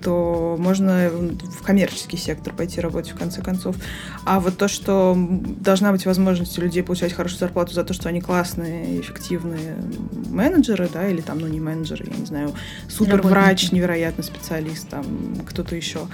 [0.03, 3.75] то можно в коммерческий сектор пойти работать в конце концов.
[4.25, 8.09] А вот то, что должна быть возможность у людей получать хорошую зарплату за то, что
[8.09, 9.77] они классные, эффективные
[10.31, 12.55] менеджеры, да, или там, ну не менеджеры, я не знаю,
[12.88, 15.05] суперврач, невероятный специалист, там
[15.49, 16.07] кто-то еще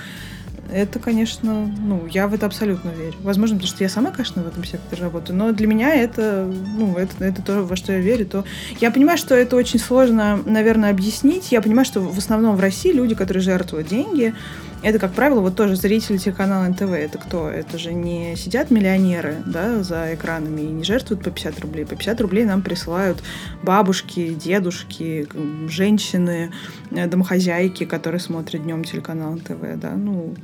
[0.71, 3.15] это, конечно, ну, я в это абсолютно верю.
[3.21, 6.97] Возможно, потому что я сама, конечно, в этом секторе работаю, но для меня это, ну,
[6.97, 8.45] это, это то, во что я верю, то...
[8.81, 11.53] Я понимаю, что это очень сложно, наверное, объяснить.
[11.53, 14.35] Я понимаю, что в основном в России люди, которые жертвуют деньги,
[14.83, 16.91] это, как правило, вот тоже зрители телеканала НТВ.
[16.91, 17.49] Это кто?
[17.49, 21.87] Это же не сидят миллионеры, да, за экранами и не жертвуют по 50 рублей.
[21.87, 23.23] По 50 рублей нам присылают
[23.63, 25.29] бабушки, дедушки,
[25.69, 26.53] женщины,
[26.91, 30.35] э, домохозяйки, которые смотрят днем телеканал НТВ, да, ну...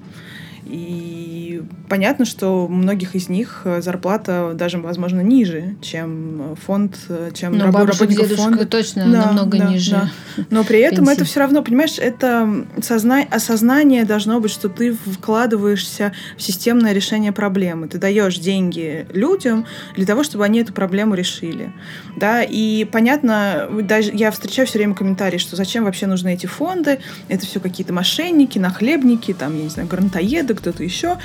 [0.68, 7.30] И понятно, что у многих из них э, зарплата даже, возможно, ниже, чем фонд, э,
[7.34, 8.66] чем Но раб- бабушек, работников фонда.
[8.66, 9.90] точно Да, намного да, ниже.
[9.92, 10.10] да.
[10.50, 11.12] Но при этом пенсии.
[11.14, 13.22] это все равно, понимаешь, это созна...
[13.30, 17.88] осознание должно быть, что ты вкладываешься в системное решение проблемы.
[17.88, 19.64] Ты даешь деньги людям
[19.96, 21.72] для того, чтобы они эту проблему решили.
[22.16, 22.42] Да?
[22.42, 27.46] И понятно, даже я встречаю все время комментарии, что зачем вообще нужны эти фонды, это
[27.46, 31.18] все какие-то мошенники, нахлебники, там, я не знаю, грантоеды, кто-то еще.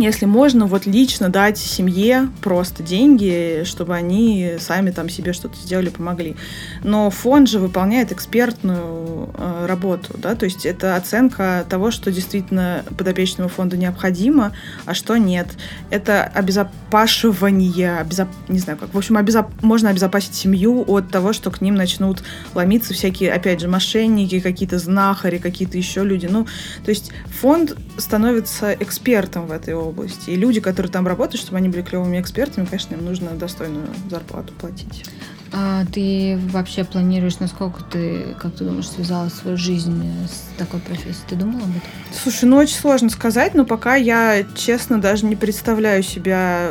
[0.00, 5.90] Если можно, вот лично дать семье просто деньги, чтобы они сами там себе что-то сделали,
[5.90, 6.36] помогли.
[6.82, 12.82] Но фонд же выполняет экспертную э, работу, да, то есть это оценка того, что действительно
[12.96, 14.52] подопечному фонду необходимо,
[14.86, 15.48] а что нет.
[15.90, 18.28] Это обезопашивание, обезоп...
[18.48, 19.48] не знаю как, в общем, обезоп...
[19.60, 22.22] можно обезопасить семью от того, что к ним начнут
[22.54, 26.24] ломиться всякие, опять же, мошенники, какие-то знахари, какие-то еще люди.
[26.24, 26.46] Ну,
[26.86, 29.89] то есть фонд становится экспертом в этой области.
[30.26, 34.52] И люди, которые там работают, чтобы они были клевыми экспертами, конечно, им нужно достойную зарплату
[34.54, 35.04] платить.
[35.52, 41.24] А ты вообще планируешь, насколько ты, как ты думаешь, связала свою жизнь с такой профессией?
[41.28, 41.82] Ты думала об этом?
[42.12, 46.70] Слушай, ну очень сложно сказать, но пока я, честно, даже не представляю себя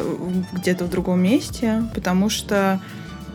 [0.53, 2.79] где-то в другом месте, потому что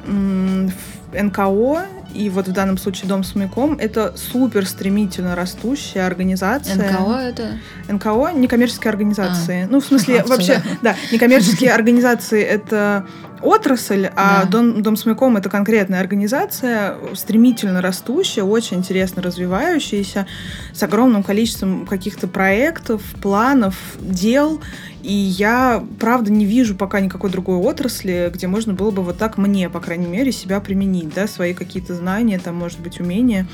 [0.07, 6.77] НКО и вот в данном случае Дом с маяком это супер стремительно растущая организация.
[6.77, 7.59] НКО это?
[7.89, 9.65] НКО некоммерческие организации.
[9.65, 9.67] А.
[9.69, 13.07] Ну, в смысле, вообще, да, некоммерческие организации это
[13.45, 14.51] отрасль, а Да.
[14.51, 20.27] Дом, Дом с маяком это конкретная организация, стремительно растущая, очень интересно развивающаяся,
[20.73, 24.61] с огромным количеством каких-то проектов, планов, дел.
[25.03, 29.37] И я, правда, не вижу пока никакой другой отрасли, где можно было бы вот так
[29.37, 33.47] мне, по крайней мере, себя применить, да, свои какие-то знания, там, может быть, умения.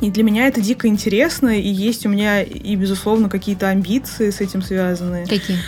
[0.00, 4.40] И для меня это дико интересно, и есть у меня и, безусловно, какие-то амбиции с
[4.40, 5.26] этим связаны.
[5.26, 5.58] Какие?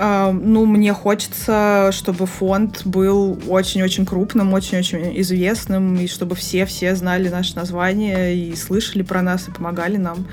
[0.00, 7.28] А, ну, мне хочется, чтобы фонд был очень-очень крупным, очень-очень известным, и чтобы все-все знали
[7.28, 10.28] наше название и слышали про нас и помогали нам.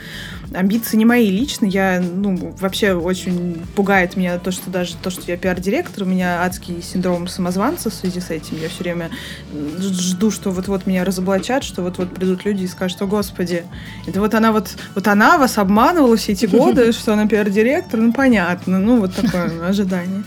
[0.56, 5.24] Амбиции не мои лично, я, ну, вообще очень пугает меня то, что даже то, что
[5.28, 8.58] я пиар-директор, у меня адский синдром самозванца в связи с этим.
[8.62, 9.10] Я все время
[9.80, 13.64] жду, что вот-вот меня разоблачат, что вот-вот придут люди и скажут, о, господи,
[14.08, 18.14] это вот она вот, вот она вас обманывала все эти годы, что она пиар-директор, ну,
[18.14, 20.24] понятно, ну, вот такое ожидание.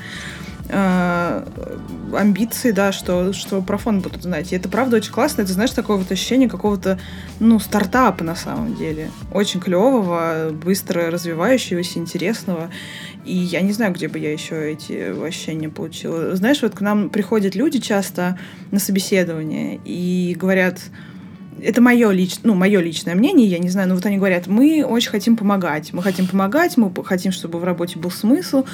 [0.70, 1.46] А,
[2.14, 4.52] амбиции, да, что, что про фонд будут знать.
[4.52, 5.42] И это правда очень классно.
[5.42, 6.98] Это, знаешь, такое вот ощущение какого-то,
[7.40, 9.10] ну, стартапа на самом деле.
[9.32, 12.70] Очень клевого, быстро развивающегося, интересного.
[13.24, 16.34] И я не знаю, где бы я еще эти ощущения получила.
[16.36, 18.38] Знаешь, вот к нам приходят люди часто
[18.70, 20.80] на собеседование и говорят,
[21.62, 24.84] это мое, лич, ну, мое личное мнение, я не знаю, но вот они говорят, мы
[24.84, 28.64] очень хотим помогать, мы хотим помогать, мы хотим, чтобы в работе был смысл.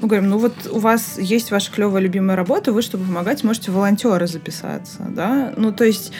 [0.00, 3.70] Мы говорим, ну вот у вас есть ваша клевая любимая работа, вы, чтобы помогать, можете
[3.70, 6.12] волонтеры записаться, да, ну, то есть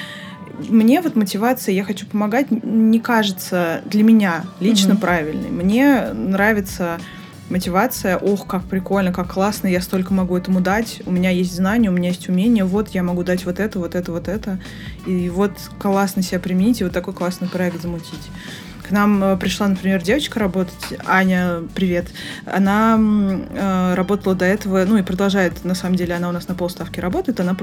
[0.68, 5.00] мне вот мотивация «я хочу помогать» не кажется для меня лично Мгм.
[5.00, 5.50] правильной.
[5.50, 6.98] Мне нравится
[7.50, 11.90] мотивация, ох, как прикольно, как классно, я столько могу этому дать, у меня есть знания,
[11.90, 14.58] у меня есть умения, вот я могу дать вот это, вот это, вот это,
[15.06, 18.30] и вот классно себя применить, и вот такой классный проект замутить.
[18.82, 22.06] К нам э, пришла, например, девочка работать, Аня, привет.
[22.46, 26.54] Она э, работала до этого, ну и продолжает, на самом деле, она у нас на
[26.54, 27.56] полставки работает, она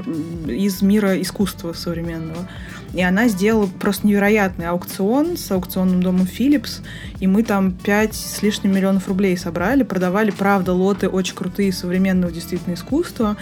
[0.46, 2.48] из мира искусства современного.
[2.92, 6.80] И она сделала просто невероятный аукцион с аукционным домом Philips,
[7.20, 12.32] и мы там 5 с лишним миллионов рублей собрали, продавали, правда, лоты очень крутые современного
[12.32, 13.36] действительно искусства.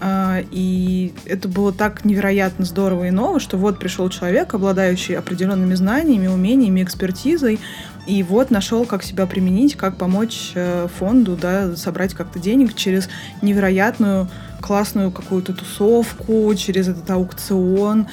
[0.00, 5.74] А, И это было так невероятно здорово и ново, что вот пришел человек, обладающий определенными
[5.74, 7.60] знаниями, умениями, экспертизой,
[8.06, 13.08] и вот нашел, как себя применить, как помочь э, фонду, да, собрать как-то денег через
[13.42, 14.28] невероятную
[14.60, 18.06] классную какую-то тусовку, через этот аукцион.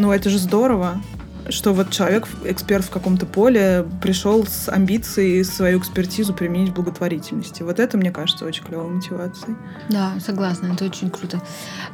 [0.00, 1.02] Ну, это же здорово.
[1.50, 7.62] что вот человек, эксперт в каком-то поле, пришел с амбицией свою экспертизу применить в благотворительности.
[7.62, 9.56] Вот это, мне кажется, очень клевой мотивацией.
[9.88, 11.40] Да, согласна, это очень круто.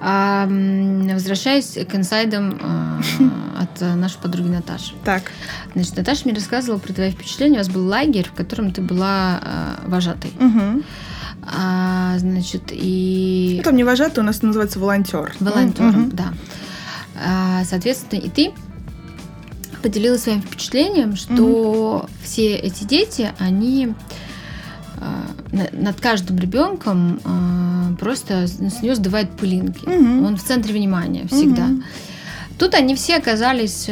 [0.01, 3.01] А, возвращаясь к инсайдам а,
[3.61, 4.95] от нашей подруги Наташи.
[5.05, 5.31] Так.
[5.75, 7.57] Значит, Наташа мне рассказывала про твои впечатления.
[7.57, 10.33] У вас был лагерь, в котором ты была а, вожатой.
[10.39, 10.83] Угу.
[11.43, 13.55] А, значит, и...
[13.59, 15.33] Ну, там не вожатый, у нас называется волонтер.
[15.41, 16.17] Волонтером, угу.
[16.17, 16.33] да.
[17.19, 18.53] А, соответственно, и ты
[19.83, 22.11] поделилась своим впечатлением, что угу.
[22.23, 23.95] все эти дети, они
[24.99, 25.27] а,
[25.73, 29.85] над каждым ребенком а, просто с нее сдувает пылинки.
[29.85, 30.27] Угу.
[30.27, 31.67] Он в центре внимания всегда.
[31.67, 31.83] Угу.
[32.59, 33.89] Тут они все оказались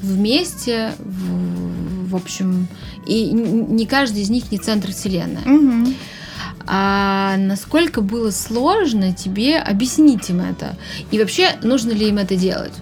[0.00, 2.66] вместе, в, в общем,
[3.06, 5.42] и не каждый из них не центр вселенной.
[5.42, 5.94] Угу.
[6.70, 10.76] А насколько было сложно тебе объяснить им это?
[11.10, 12.74] И вообще, нужно ли им это делать?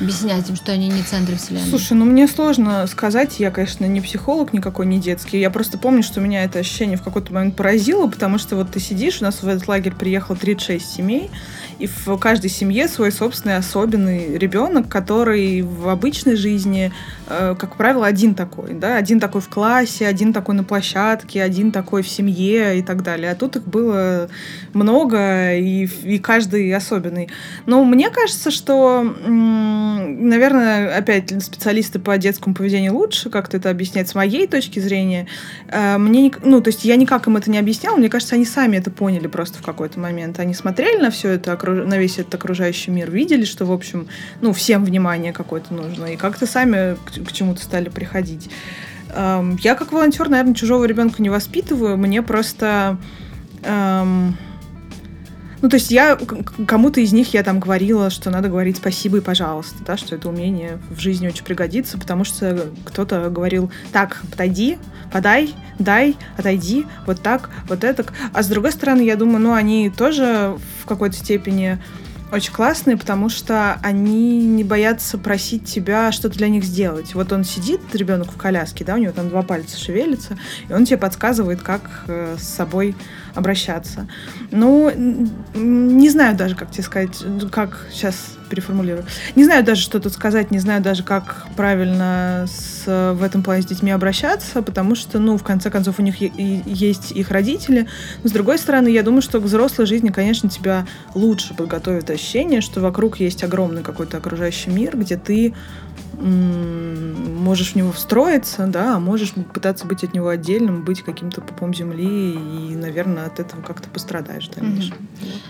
[0.00, 1.68] объяснять им, что они не центр вселенной?
[1.68, 3.38] Слушай, ну мне сложно сказать.
[3.38, 5.38] Я, конечно, не психолог никакой, не детский.
[5.38, 8.80] Я просто помню, что меня это ощущение в какой-то момент поразило, потому что вот ты
[8.80, 11.30] сидишь, у нас в этот лагерь приехало 36 семей,
[11.78, 16.92] и в каждой семье свой собственный особенный ребенок, который в обычной жизни,
[17.26, 22.02] как правило, один такой, да, один такой в классе, один такой на площадке, один такой
[22.02, 23.32] в семье и так далее.
[23.32, 24.28] А тут их было
[24.72, 27.28] много, и, и каждый особенный.
[27.66, 34.14] Но мне кажется, что, наверное, опять специалисты по детскому поведению лучше как-то это объяснять с
[34.14, 35.26] моей точки зрения.
[35.68, 38.76] Э, мне, ну, то есть я никак им это не объясняла, мне кажется, они сами
[38.76, 40.38] это поняли просто в какой-то момент.
[40.38, 44.08] Они смотрели на все это, на весь этот окружающий мир, видели, что, в общем,
[44.40, 48.50] ну, всем внимание какое-то нужно, и как-то сами к чему-то стали приходить.
[49.10, 52.98] Эм, я как волонтер, наверное, чужого ребенка не воспитываю, мне просто...
[53.62, 54.36] Эм,
[55.62, 56.18] ну, то есть я
[56.66, 60.28] кому-то из них я там говорила, что надо говорить спасибо и пожалуйста, да, что это
[60.28, 64.78] умение в жизни очень пригодится, потому что кто-то говорил, так, подойди,
[65.10, 68.04] подай, дай, отойди, вот так, вот это.
[68.34, 71.78] А с другой стороны, я думаю, ну, они тоже в какой-то степени
[72.32, 77.14] очень классные, потому что они не боятся просить тебя что-то для них сделать.
[77.14, 80.36] Вот он сидит, ребенок в коляске, да, у него там два пальца шевелятся,
[80.68, 82.96] и он тебе подсказывает, как э, с собой
[83.36, 84.08] обращаться.
[84.50, 84.90] Ну,
[85.54, 87.22] не знаю даже, как тебе сказать,
[87.52, 89.04] как сейчас переформулирую.
[89.34, 93.62] Не знаю даже, что тут сказать, не знаю даже, как правильно с, в этом плане
[93.62, 97.86] с детьми обращаться, потому что, ну, в конце концов, у них есть их родители.
[98.22, 102.60] Но, с другой стороны, я думаю, что к взрослой жизни, конечно, тебя лучше подготовит ощущение,
[102.60, 105.54] что вокруг есть огромный какой-то окружающий мир, где ты
[106.18, 111.74] можешь в него встроиться, да, а можешь пытаться быть от него отдельным, быть каким-то пупом
[111.74, 114.48] земли, и, наверное, от этого как-то пострадаешь.
[114.48, 114.94] Mm-hmm.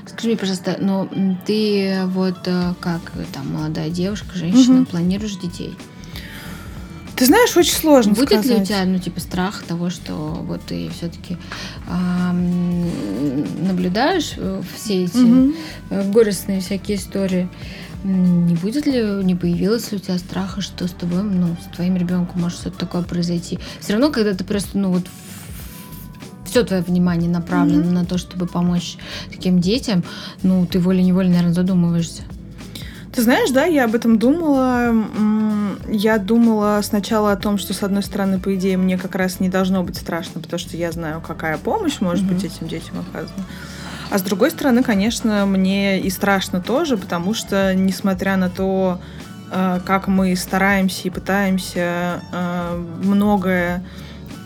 [0.06, 1.08] Скажи мне, пожалуйста, но
[1.46, 3.00] ты вот э, как
[3.32, 4.86] там молодая девушка, женщина, mm-hmm.
[4.86, 5.76] планируешь детей?
[7.16, 8.46] Ты знаешь, очень сложно Будет сказать.
[8.46, 11.38] ли у тебя, ну, типа, страх того, что вот ты все-таки
[11.88, 16.10] эм, наблюдаешь э, все эти mm-hmm.
[16.10, 17.48] горестные всякие истории?
[18.04, 21.96] Не будет ли, не появилось ли у тебя страха, что с тобой, ну, с твоим
[21.96, 23.58] ребенком может что-то такое произойти?
[23.80, 25.06] Все равно, когда ты просто, ну, вот
[26.44, 27.92] все твое внимание направлено mm-hmm.
[27.92, 28.96] на то, чтобы помочь
[29.30, 30.04] таким детям,
[30.42, 32.22] ну, ты волей-неволей, наверное, задумываешься.
[33.12, 34.94] Ты знаешь, да, я об этом думала.
[35.88, 39.48] Я думала сначала о том, что, с одной стороны, по идее, мне как раз не
[39.48, 42.34] должно быть страшно, потому что я знаю, какая помощь может mm-hmm.
[42.34, 43.44] быть этим детям оказана.
[44.10, 49.00] А с другой стороны, конечно, мне и страшно тоже, потому что, несмотря на то,
[49.50, 53.84] э, как мы стараемся и пытаемся э, многое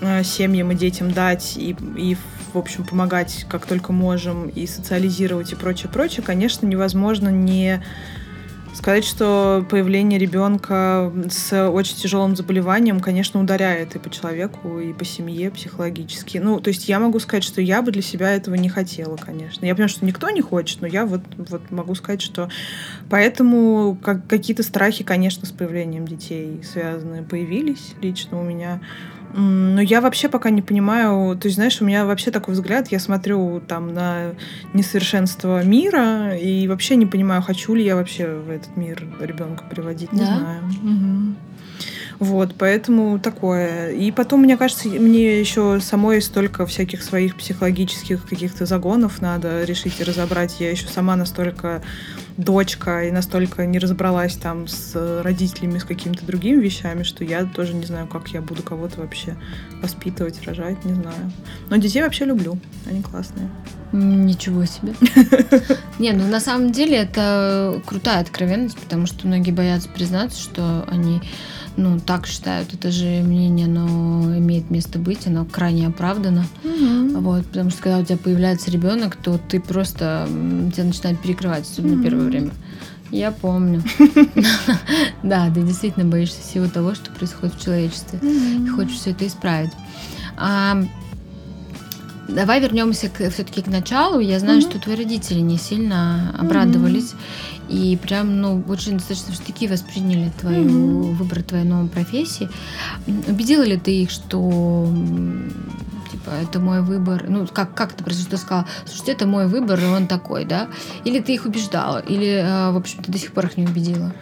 [0.01, 2.17] э, семьям и детям дать и, и
[2.53, 7.83] в общем, помогать как только можем и социализировать и прочее, прочее, конечно, невозможно не
[8.73, 15.05] Сказать, что появление ребенка с очень тяжелым заболеванием, конечно, ударяет и по человеку, и по
[15.05, 16.39] семье психологически.
[16.39, 19.67] Ну, то есть я могу сказать, что я бы для себя этого не хотела, конечно.
[19.67, 22.49] Я понимаю, что никто не хочет, но я вот, вот могу сказать, что
[23.11, 28.81] поэтому как, какие-то страхи, конечно, с появлением детей связаны, появились лично у меня.
[29.33, 32.99] Но я вообще пока не понимаю, то есть, знаешь, у меня вообще такой взгляд, я
[32.99, 34.33] смотрю там на
[34.75, 40.13] несовершенство мира и вообще не понимаю, хочу ли я вообще в этот мир ребенка приводить,
[40.13, 40.27] не да?
[40.27, 40.63] знаю.
[40.83, 41.35] Угу.
[42.21, 43.93] Вот, поэтому такое.
[43.93, 49.99] И потом, мне кажется, мне еще самой столько всяких своих психологических каких-то загонов надо решить
[50.01, 50.61] и разобрать.
[50.61, 51.83] Я еще сама настолько
[52.37, 57.73] дочка и настолько не разобралась там с родителями, с какими-то другими вещами, что я тоже
[57.73, 59.35] не знаю, как я буду кого-то вообще
[59.81, 61.33] воспитывать, рожать, не знаю.
[61.71, 63.49] Но детей вообще люблю, они классные.
[63.93, 64.95] Ничего себе.
[65.99, 71.21] Не, ну на самом деле это крутая откровенность, потому что многие боятся признаться, что они
[71.77, 76.45] ну, так считают, это же мнение, оно имеет место быть, оно крайне оправдано.
[76.65, 77.21] Mm-hmm.
[77.21, 80.29] Вот, потому что когда у тебя появляется ребенок, то ты просто
[80.75, 82.03] тебя начинает перекрывать, особенно mm-hmm.
[82.03, 82.51] первое время.
[83.11, 83.83] Я помню.
[85.23, 88.19] Да, ты действительно боишься всего того, что происходит в человечестве.
[88.23, 89.73] И хочешь все это исправить.
[92.29, 94.21] Давай вернемся все-таки к началу.
[94.21, 97.15] Я знаю, что твои родители не сильно обрадовались.
[97.71, 101.13] И прям, ну, очень достаточно штыки восприняли твою mm-hmm.
[101.15, 102.49] выбор твоей новой профессии.
[103.07, 104.89] Убедила ли ты их, что
[106.11, 107.27] типа это мой выбор?
[107.29, 110.69] Ну, как, как ты просто сказала, слушайте, это мой выбор, и он такой, да?
[111.05, 111.99] Или ты их убеждала?
[111.99, 114.13] Или, э, в общем, ты до сих пор их не убедила?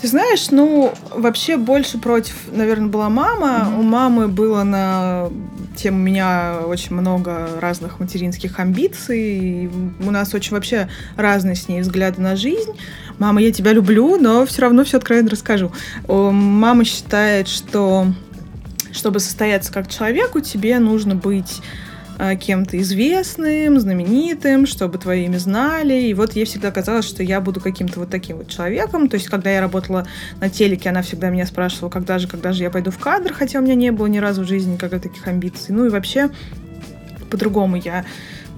[0.00, 3.66] Ты знаешь, ну, вообще больше против, наверное, была мама.
[3.66, 3.78] Mm-hmm.
[3.78, 5.28] У мамы было на
[5.74, 9.64] тем у меня очень много разных материнских амбиций.
[9.64, 9.70] И
[10.00, 12.72] у нас очень вообще разные с ней взгляды на жизнь.
[13.18, 15.72] Мама, я тебя люблю, но все равно все откровенно расскажу.
[16.06, 18.06] Мама считает, что
[18.92, 21.60] чтобы состояться как человеку, тебе нужно быть
[22.40, 25.94] кем-то известным, знаменитым, чтобы твое имя знали.
[25.94, 29.08] И вот ей всегда казалось, что я буду каким-то вот таким вот человеком.
[29.08, 30.06] То есть, когда я работала
[30.40, 33.60] на телеке, она всегда меня спрашивала, когда же, когда же я пойду в кадр, хотя
[33.60, 35.74] у меня не было ни разу в жизни никаких таких амбиций.
[35.74, 36.30] Ну и вообще,
[37.30, 38.04] по-другому я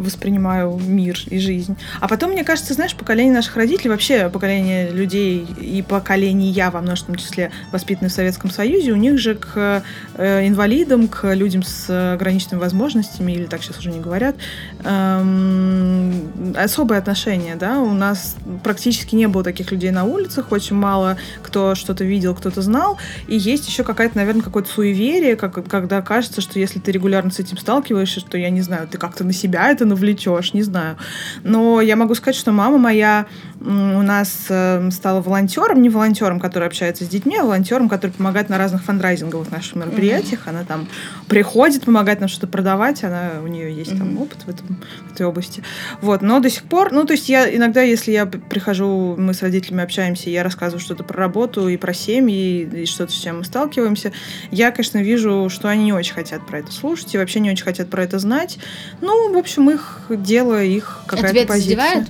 [0.01, 1.77] воспринимаю мир и жизнь.
[2.01, 6.81] А потом, мне кажется, знаешь, поколение наших родителей, вообще поколение людей и поколение я во
[6.81, 9.83] множественном числе воспитанные в Советском Союзе, у них же к
[10.15, 14.37] э, инвалидам, к людям с ограниченными возможностями, или так сейчас уже не говорят,
[14.85, 21.17] эм, особое отношение, да, у нас практически не было таких людей на улицах, очень мало
[21.43, 26.41] кто что-то видел, кто-то знал, и есть еще какая-то, наверное, какое-то суеверие, как, когда кажется,
[26.41, 29.71] что если ты регулярно с этим сталкиваешься, что, я не знаю, ты как-то на себя
[29.71, 30.97] это навлечешь, не знаю.
[31.45, 33.27] Но я могу сказать, что мама моя
[33.61, 38.49] у нас эм, стала волонтером, не волонтером, который общается с детьми, а волонтером, который помогает
[38.49, 40.47] на разных фандрайзинговых наших мероприятиях.
[40.47, 40.51] Mm-hmm.
[40.51, 40.89] Она там
[41.29, 43.99] приходит, помогает нам что-то продавать, она, у нее есть mm-hmm.
[43.99, 45.63] там опыт в, этом, в этой области.
[46.01, 49.43] Вот, но до сих пор, ну, то есть я иногда, если я прихожу, мы с
[49.43, 53.45] родителями общаемся, я рассказываю что-то про работу и про семьи, и что-то, с чем мы
[53.45, 54.13] сталкиваемся,
[54.51, 57.65] я, конечно, вижу, что они не очень хотят про это слушать и вообще не очень
[57.65, 58.59] хотят про это знать.
[59.03, 59.71] Ну, в общем,
[60.09, 61.75] их дело, их какая-то а тебя позиция.
[61.75, 62.09] Это задевает?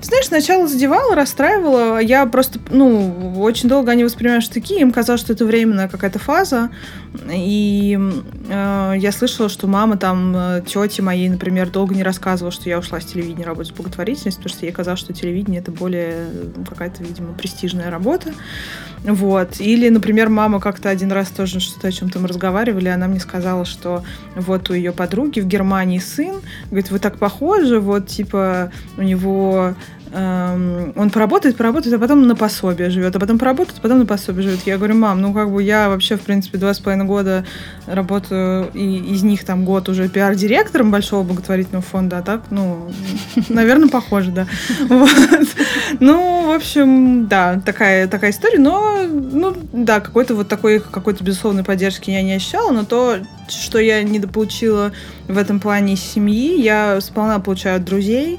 [0.00, 1.98] Знаешь, сначала задевала, расстраивала.
[1.98, 4.78] Я просто, ну, очень долго они воспринимают штыки.
[4.80, 6.70] Им казалось, что это временная какая-то фаза.
[7.32, 7.98] И
[8.48, 12.78] э, я слышала, что мама там, э, тети моей, например, долго не рассказывала, что я
[12.78, 16.28] ушла с телевидения работать в благотворительность, потому что ей казалось, что телевидение это более
[16.68, 18.32] какая-то, видимо, престижная работа.
[19.02, 19.60] Вот.
[19.60, 24.04] Или, например, мама как-то один раз тоже что-то о чем-то разговаривали, она мне сказала, что
[24.34, 26.36] вот у ее подруги в Германии сын,
[26.66, 29.74] говорит, вы так похожи, вот, типа, у него
[30.12, 34.42] он поработает, поработает, а потом на пособие живет, а потом поработает, а потом на пособие
[34.42, 34.60] живет.
[34.64, 37.44] Я говорю, мам, ну как бы я вообще, в принципе, два с половиной года
[37.86, 42.90] работаю, и из них там год уже пиар-директором большого благотворительного фонда, а так, ну,
[43.48, 44.46] наверное, похоже, да.
[46.00, 51.64] Ну, в общем, да, такая, такая история, но, ну, да, какой-то вот такой, какой-то безусловной
[51.64, 53.16] поддержки я не ощущала, но то,
[53.48, 54.92] что я недополучила
[55.26, 58.38] в этом плане семьи, я сполна получаю от друзей,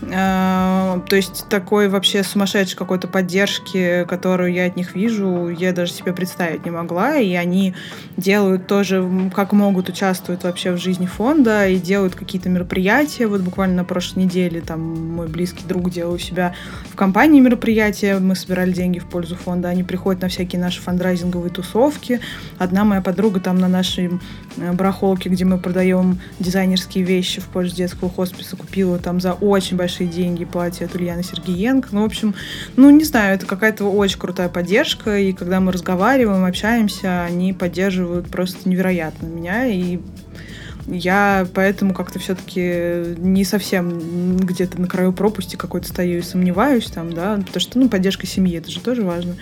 [0.00, 6.12] то есть такой вообще сумасшедшей какой-то поддержки, которую я от них вижу, я даже себе
[6.12, 7.16] представить не могла.
[7.16, 7.74] И они
[8.16, 13.26] делают тоже, как могут, участвуют вообще в жизни фонда и делают какие-то мероприятия.
[13.26, 16.54] Вот буквально на прошлой неделе там мой близкий друг делал у себя
[16.90, 18.18] в компании мероприятия.
[18.18, 19.70] Мы собирали деньги в пользу фонда.
[19.70, 22.20] Они приходят на всякие наши фандрайзинговые тусовки.
[22.58, 24.20] Одна моя подруга там на нашей
[24.58, 29.76] э, барахолке, где мы продаем дизайнерские вещи в пользу детского хосписа, купила там за очень
[29.76, 31.90] большой большие деньги платье от Ульяны Сергеенко.
[31.92, 32.34] Ну, в общем,
[32.74, 38.28] ну, не знаю, это какая-то очень крутая поддержка, и когда мы разговариваем, общаемся, они поддерживают
[38.28, 40.00] просто невероятно меня, и
[40.88, 47.12] я поэтому как-то все-таки не совсем где-то на краю пропасти какой-то стою и сомневаюсь там,
[47.12, 49.36] да, потому что, ну, поддержка семьи, это же тоже важно.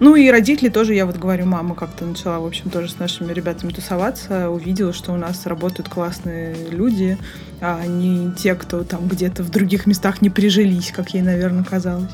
[0.00, 3.32] Ну, и родители тоже, я вот говорю, мама как-то начала, в общем, тоже с нашими
[3.32, 7.16] ребятами тусоваться, увидела, что у нас работают классные люди,
[7.60, 12.12] а не те, кто там где-то в других местах не прижились, как ей, наверное, казалось.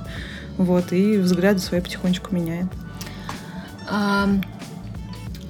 [0.59, 2.67] Вот, и взгляды свои потихонечку меняет.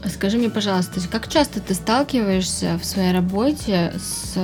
[0.08, 4.36] Скажи мне, пожалуйста, как часто ты сталкиваешься в своей работе с,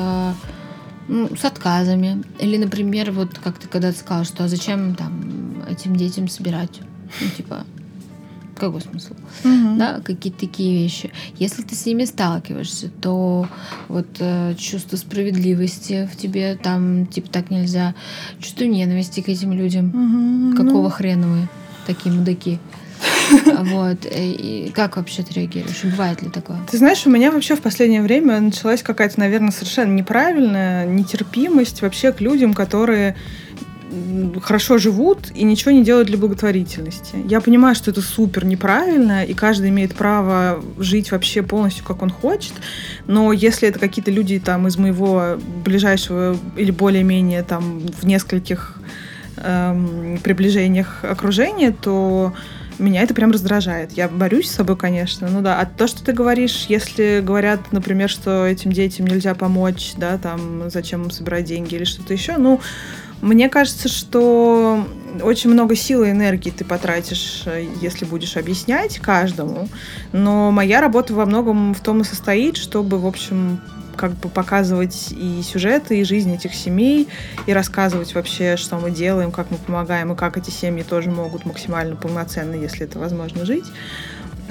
[1.09, 2.23] ну, с отказами?
[2.39, 6.81] Или, например, вот как ты когда-то сказала, что а зачем там этим детям собирать?
[7.21, 7.65] Ну, типа,
[8.61, 9.15] какой смысл?
[9.43, 9.79] Угу.
[9.79, 11.11] Да, какие-то такие вещи.
[11.39, 13.49] Если ты с ними сталкиваешься, то
[13.89, 17.95] вот э, чувство справедливости в тебе, там, типа, так нельзя.
[18.39, 19.89] Чувство ненависти к этим людям.
[19.89, 20.91] Угу, Какого ну...
[20.91, 21.49] хрена вы
[21.87, 22.59] такие мудаки?
[23.61, 24.07] Вот.
[24.11, 25.85] И как вообще ты реагируешь?
[25.85, 26.59] Бывает ли такое?
[26.71, 32.13] Ты знаешь, у меня вообще в последнее время началась какая-то, наверное, совершенно неправильная нетерпимость вообще
[32.13, 33.17] к людям, которые
[34.43, 37.17] хорошо живут и ничего не делают для благотворительности.
[37.29, 42.11] Я понимаю, что это супер неправильно, и каждый имеет право жить вообще полностью, как он
[42.11, 42.53] хочет,
[43.07, 48.77] но если это какие-то люди там из моего ближайшего или более-менее там в нескольких
[49.37, 52.33] эм, приближениях окружения, то
[52.81, 53.93] меня это прям раздражает.
[53.93, 55.61] Я борюсь с собой, конечно, ну да.
[55.61, 60.71] А то, что ты говоришь, если говорят, например, что этим детям нельзя помочь, да, там,
[60.71, 62.61] зачем им собирать деньги или что-то еще, ну,
[63.21, 64.87] мне кажется, что
[65.23, 67.45] очень много сил и энергии ты потратишь,
[67.81, 69.69] если будешь объяснять каждому.
[70.13, 73.61] Но моя работа во многом в том и состоит, чтобы, в общем,
[73.97, 77.09] как бы показывать и сюжеты, и жизнь этих семей,
[77.47, 81.45] и рассказывать вообще, что мы делаем, как мы помогаем, и как эти семьи тоже могут
[81.45, 83.67] максимально полноценно, если это возможно, жить.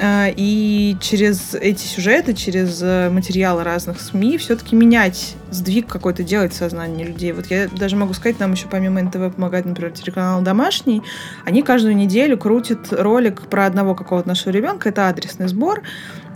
[0.01, 6.53] А, и через эти сюжеты, через э, материалы разных СМИ все-таки менять, сдвиг какой-то делать
[6.53, 7.33] в сознании людей.
[7.33, 11.01] Вот я даже могу сказать, нам еще помимо НТВ помогает, например, телеканал «Домашний».
[11.43, 14.87] Они каждую неделю крутят ролик про одного какого-то нашего ребенка.
[14.87, 15.81] Это адресный сбор.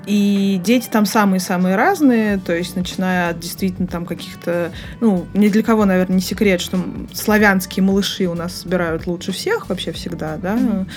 [0.05, 5.63] И дети там самые-самые разные, то есть начиная от действительно там каких-то, ну, ни для
[5.63, 6.77] кого, наверное, не секрет, что
[7.13, 10.87] славянские малыши у нас собирают лучше всех вообще всегда, да, mm-hmm.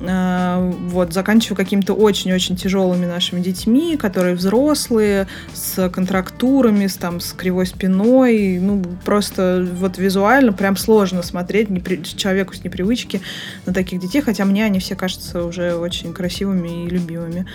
[0.00, 7.32] А, вот, заканчивая какими-то очень-очень тяжелыми нашими детьми, которые взрослые, с контрактурами, с, там, с
[7.32, 12.02] кривой спиной, ну, просто вот визуально прям сложно смотреть непри...
[12.02, 13.20] человеку с непривычки
[13.64, 17.46] на таких детей, хотя мне они все кажутся уже очень красивыми и любимыми.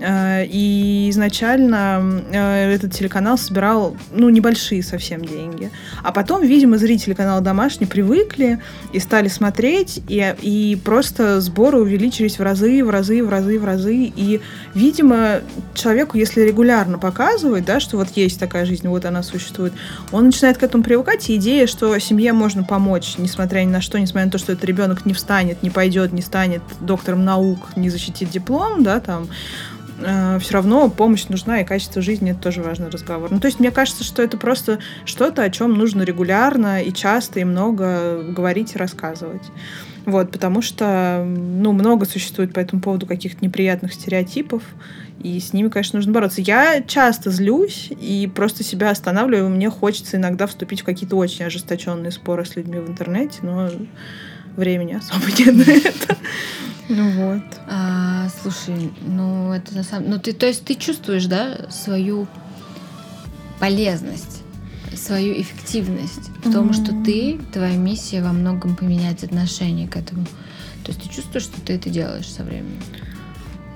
[0.00, 5.70] А, и изначально э, этот телеканал собирал, ну, небольшие совсем деньги.
[6.02, 8.58] А потом, видимо, зрители канала «Домашний» привыкли
[8.92, 11.40] и стали смотреть, и, и просто
[11.78, 14.12] сборы увеличились в разы, в разы, в разы, в разы.
[14.16, 14.40] И,
[14.74, 15.40] видимо,
[15.74, 19.72] человеку, если регулярно показывать, да, что вот есть такая жизнь, вот она существует,
[20.12, 23.98] он начинает к этому привыкать, и идея, что семье можно помочь, несмотря ни на что,
[23.98, 27.90] несмотря на то, что этот ребенок не встанет, не пойдет, не станет доктором наук, не
[27.90, 29.28] защитит диплом, да, там,
[30.00, 33.30] э, все равно помощь нужна, и качество жизни это тоже важный разговор.
[33.30, 37.40] Ну, то есть мне кажется, что это просто что-то, о чем нужно регулярно и часто
[37.40, 39.42] и много говорить и рассказывать.
[40.08, 44.62] Вот, потому что, ну, много существует по этому поводу каких-то неприятных стереотипов,
[45.22, 46.40] и с ними, конечно, нужно бороться.
[46.40, 49.50] Я часто злюсь и просто себя останавливаю.
[49.50, 53.68] Мне хочется иногда вступить в какие-то очень ожесточенные споры с людьми в интернете, но
[54.56, 56.16] времени особо нет на это.
[56.88, 57.44] Ну вот.
[57.66, 60.08] А, слушай, ну это на самом...
[60.08, 62.26] Ну ты, то есть ты чувствуешь, да, свою
[63.60, 64.37] полезность,
[65.08, 66.72] свою эффективность в том, mm-hmm.
[66.74, 70.24] что ты, твоя миссия во многом поменять отношение к этому.
[70.84, 72.82] То есть ты чувствуешь, что ты это делаешь со временем?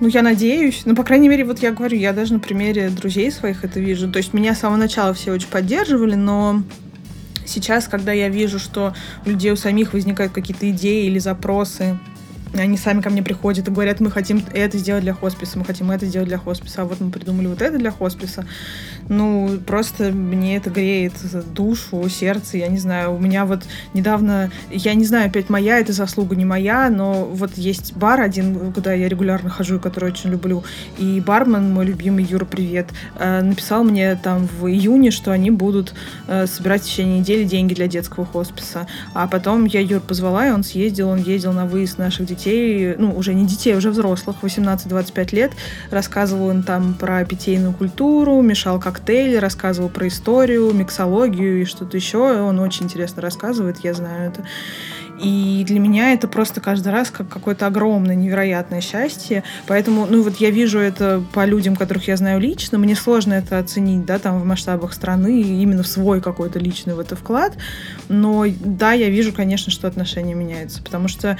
[0.00, 0.82] Ну, я надеюсь.
[0.84, 4.10] Ну, по крайней мере, вот я говорю, я даже на примере друзей своих это вижу.
[4.10, 6.62] То есть меня с самого начала все очень поддерживали, но
[7.46, 11.98] сейчас, когда я вижу, что у людей у самих возникают какие-то идеи или запросы,
[12.54, 15.90] они сами ко мне приходят и говорят, мы хотим это сделать для хосписа, мы хотим
[15.90, 18.44] это сделать для хосписа, а вот мы придумали вот это для хосписа.
[19.08, 21.14] Ну, просто мне это греет
[21.54, 23.14] душу, сердце, я не знаю.
[23.14, 27.56] У меня вот недавно, я не знаю, опять моя это заслуга, не моя, но вот
[27.56, 30.62] есть бар один, куда я регулярно хожу, который очень люблю,
[30.98, 35.94] и бармен, мой любимый Юра, привет, э, написал мне там в июне, что они будут
[36.28, 38.86] э, собирать в течение недели деньги для детского хосписа.
[39.14, 42.94] А потом я Юр позвала, и он съездил, он ездил на выезд наших детей детей,
[42.98, 45.52] ну, уже не детей, уже взрослых, 18-25 лет.
[45.90, 52.40] Рассказывал он там про питейную культуру, мешал коктейли, рассказывал про историю, миксологию и что-то еще.
[52.42, 54.44] Он очень интересно рассказывает, я знаю это.
[55.22, 59.44] И для меня это просто каждый раз как какое-то огромное, невероятное счастье.
[59.68, 62.76] Поэтому, ну вот я вижу это по людям, которых я знаю лично.
[62.78, 66.98] Мне сложно это оценить, да, там в масштабах страны, именно в свой какой-то личный в
[66.98, 67.52] это вклад.
[68.08, 70.82] Но да, я вижу, конечно, что отношения меняются.
[70.82, 71.38] Потому что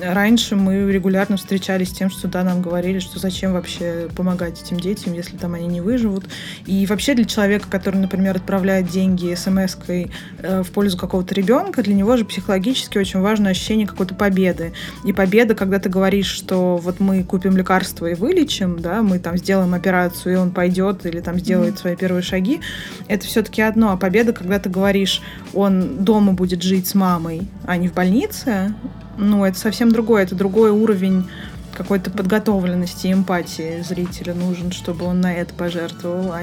[0.00, 4.78] раньше мы регулярно встречались с тем, что да, нам говорили, что зачем вообще помогать этим
[4.78, 6.24] детям, если там они не выживут.
[6.66, 11.94] И вообще для человека, который, например, отправляет деньги смс-кой э, в пользу какого-то ребенка, для
[11.94, 14.72] него же психологически очень важно ощущение какой-то победы.
[15.04, 19.36] И победа, когда ты говоришь, что вот мы купим лекарство и вылечим, да, мы там
[19.36, 21.80] сделаем операцию, и он пойдет или там сделает mm-hmm.
[21.80, 22.60] свои первые шаги,
[23.08, 23.92] это все-таки одно.
[23.92, 25.22] А победа, когда ты говоришь,
[25.52, 28.74] он дома будет жить с мамой, а не в больнице,
[29.18, 31.28] ну, это совсем другое, это другой уровень
[31.74, 36.42] какой-то подготовленности, эмпатии зрителя нужен, чтобы он на это пожертвовал, а,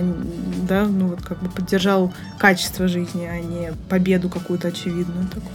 [0.67, 5.51] да, ну вот как бы поддержал качество жизни, а не победу какую-то очевидную такую.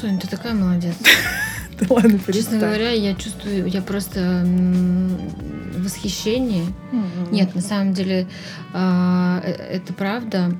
[0.00, 0.94] Соня, ты такая молодец.
[1.80, 4.46] Да ладно, Честно говоря, я чувствую, я просто
[5.76, 6.66] восхищение.
[7.32, 8.28] Нет, на самом деле
[8.72, 10.52] а, э, это правда.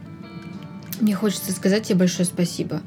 [1.04, 2.80] Мне хочется сказать тебе большое спасибо.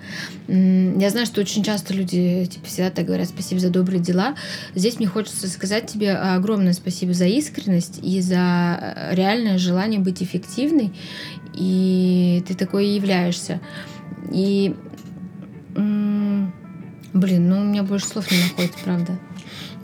[0.47, 4.35] Я знаю, что очень часто люди типа, всегда так говорят спасибо за добрые дела.
[4.73, 10.23] Здесь мне хочется сказать тебе огромное спасибо за искренность и за э, реальное желание быть
[10.23, 10.91] эффективной.
[11.53, 13.61] И ты такой и являешься.
[14.31, 14.75] И
[15.75, 16.49] блин,
[17.49, 19.19] ну у меня больше слов не находится, правда.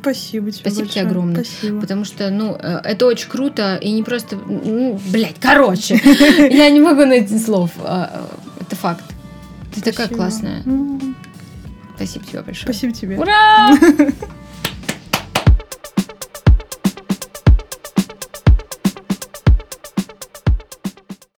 [0.04, 0.90] Спасибо тебе Спасибо большое.
[0.90, 1.44] тебе огромное.
[1.46, 1.80] Спасибо.
[1.82, 4.36] Потому что, ну, э, это очень круто, и не просто...
[4.36, 5.96] Ну, блядь, короче,
[6.52, 7.72] я не могу найти слов.
[7.80, 8.30] А,
[8.60, 9.06] это факт.
[9.74, 10.62] Ты такая классная.
[11.96, 12.66] Спасибо тебе большое.
[12.66, 13.18] Спасибо тебе.
[13.18, 13.72] Ура!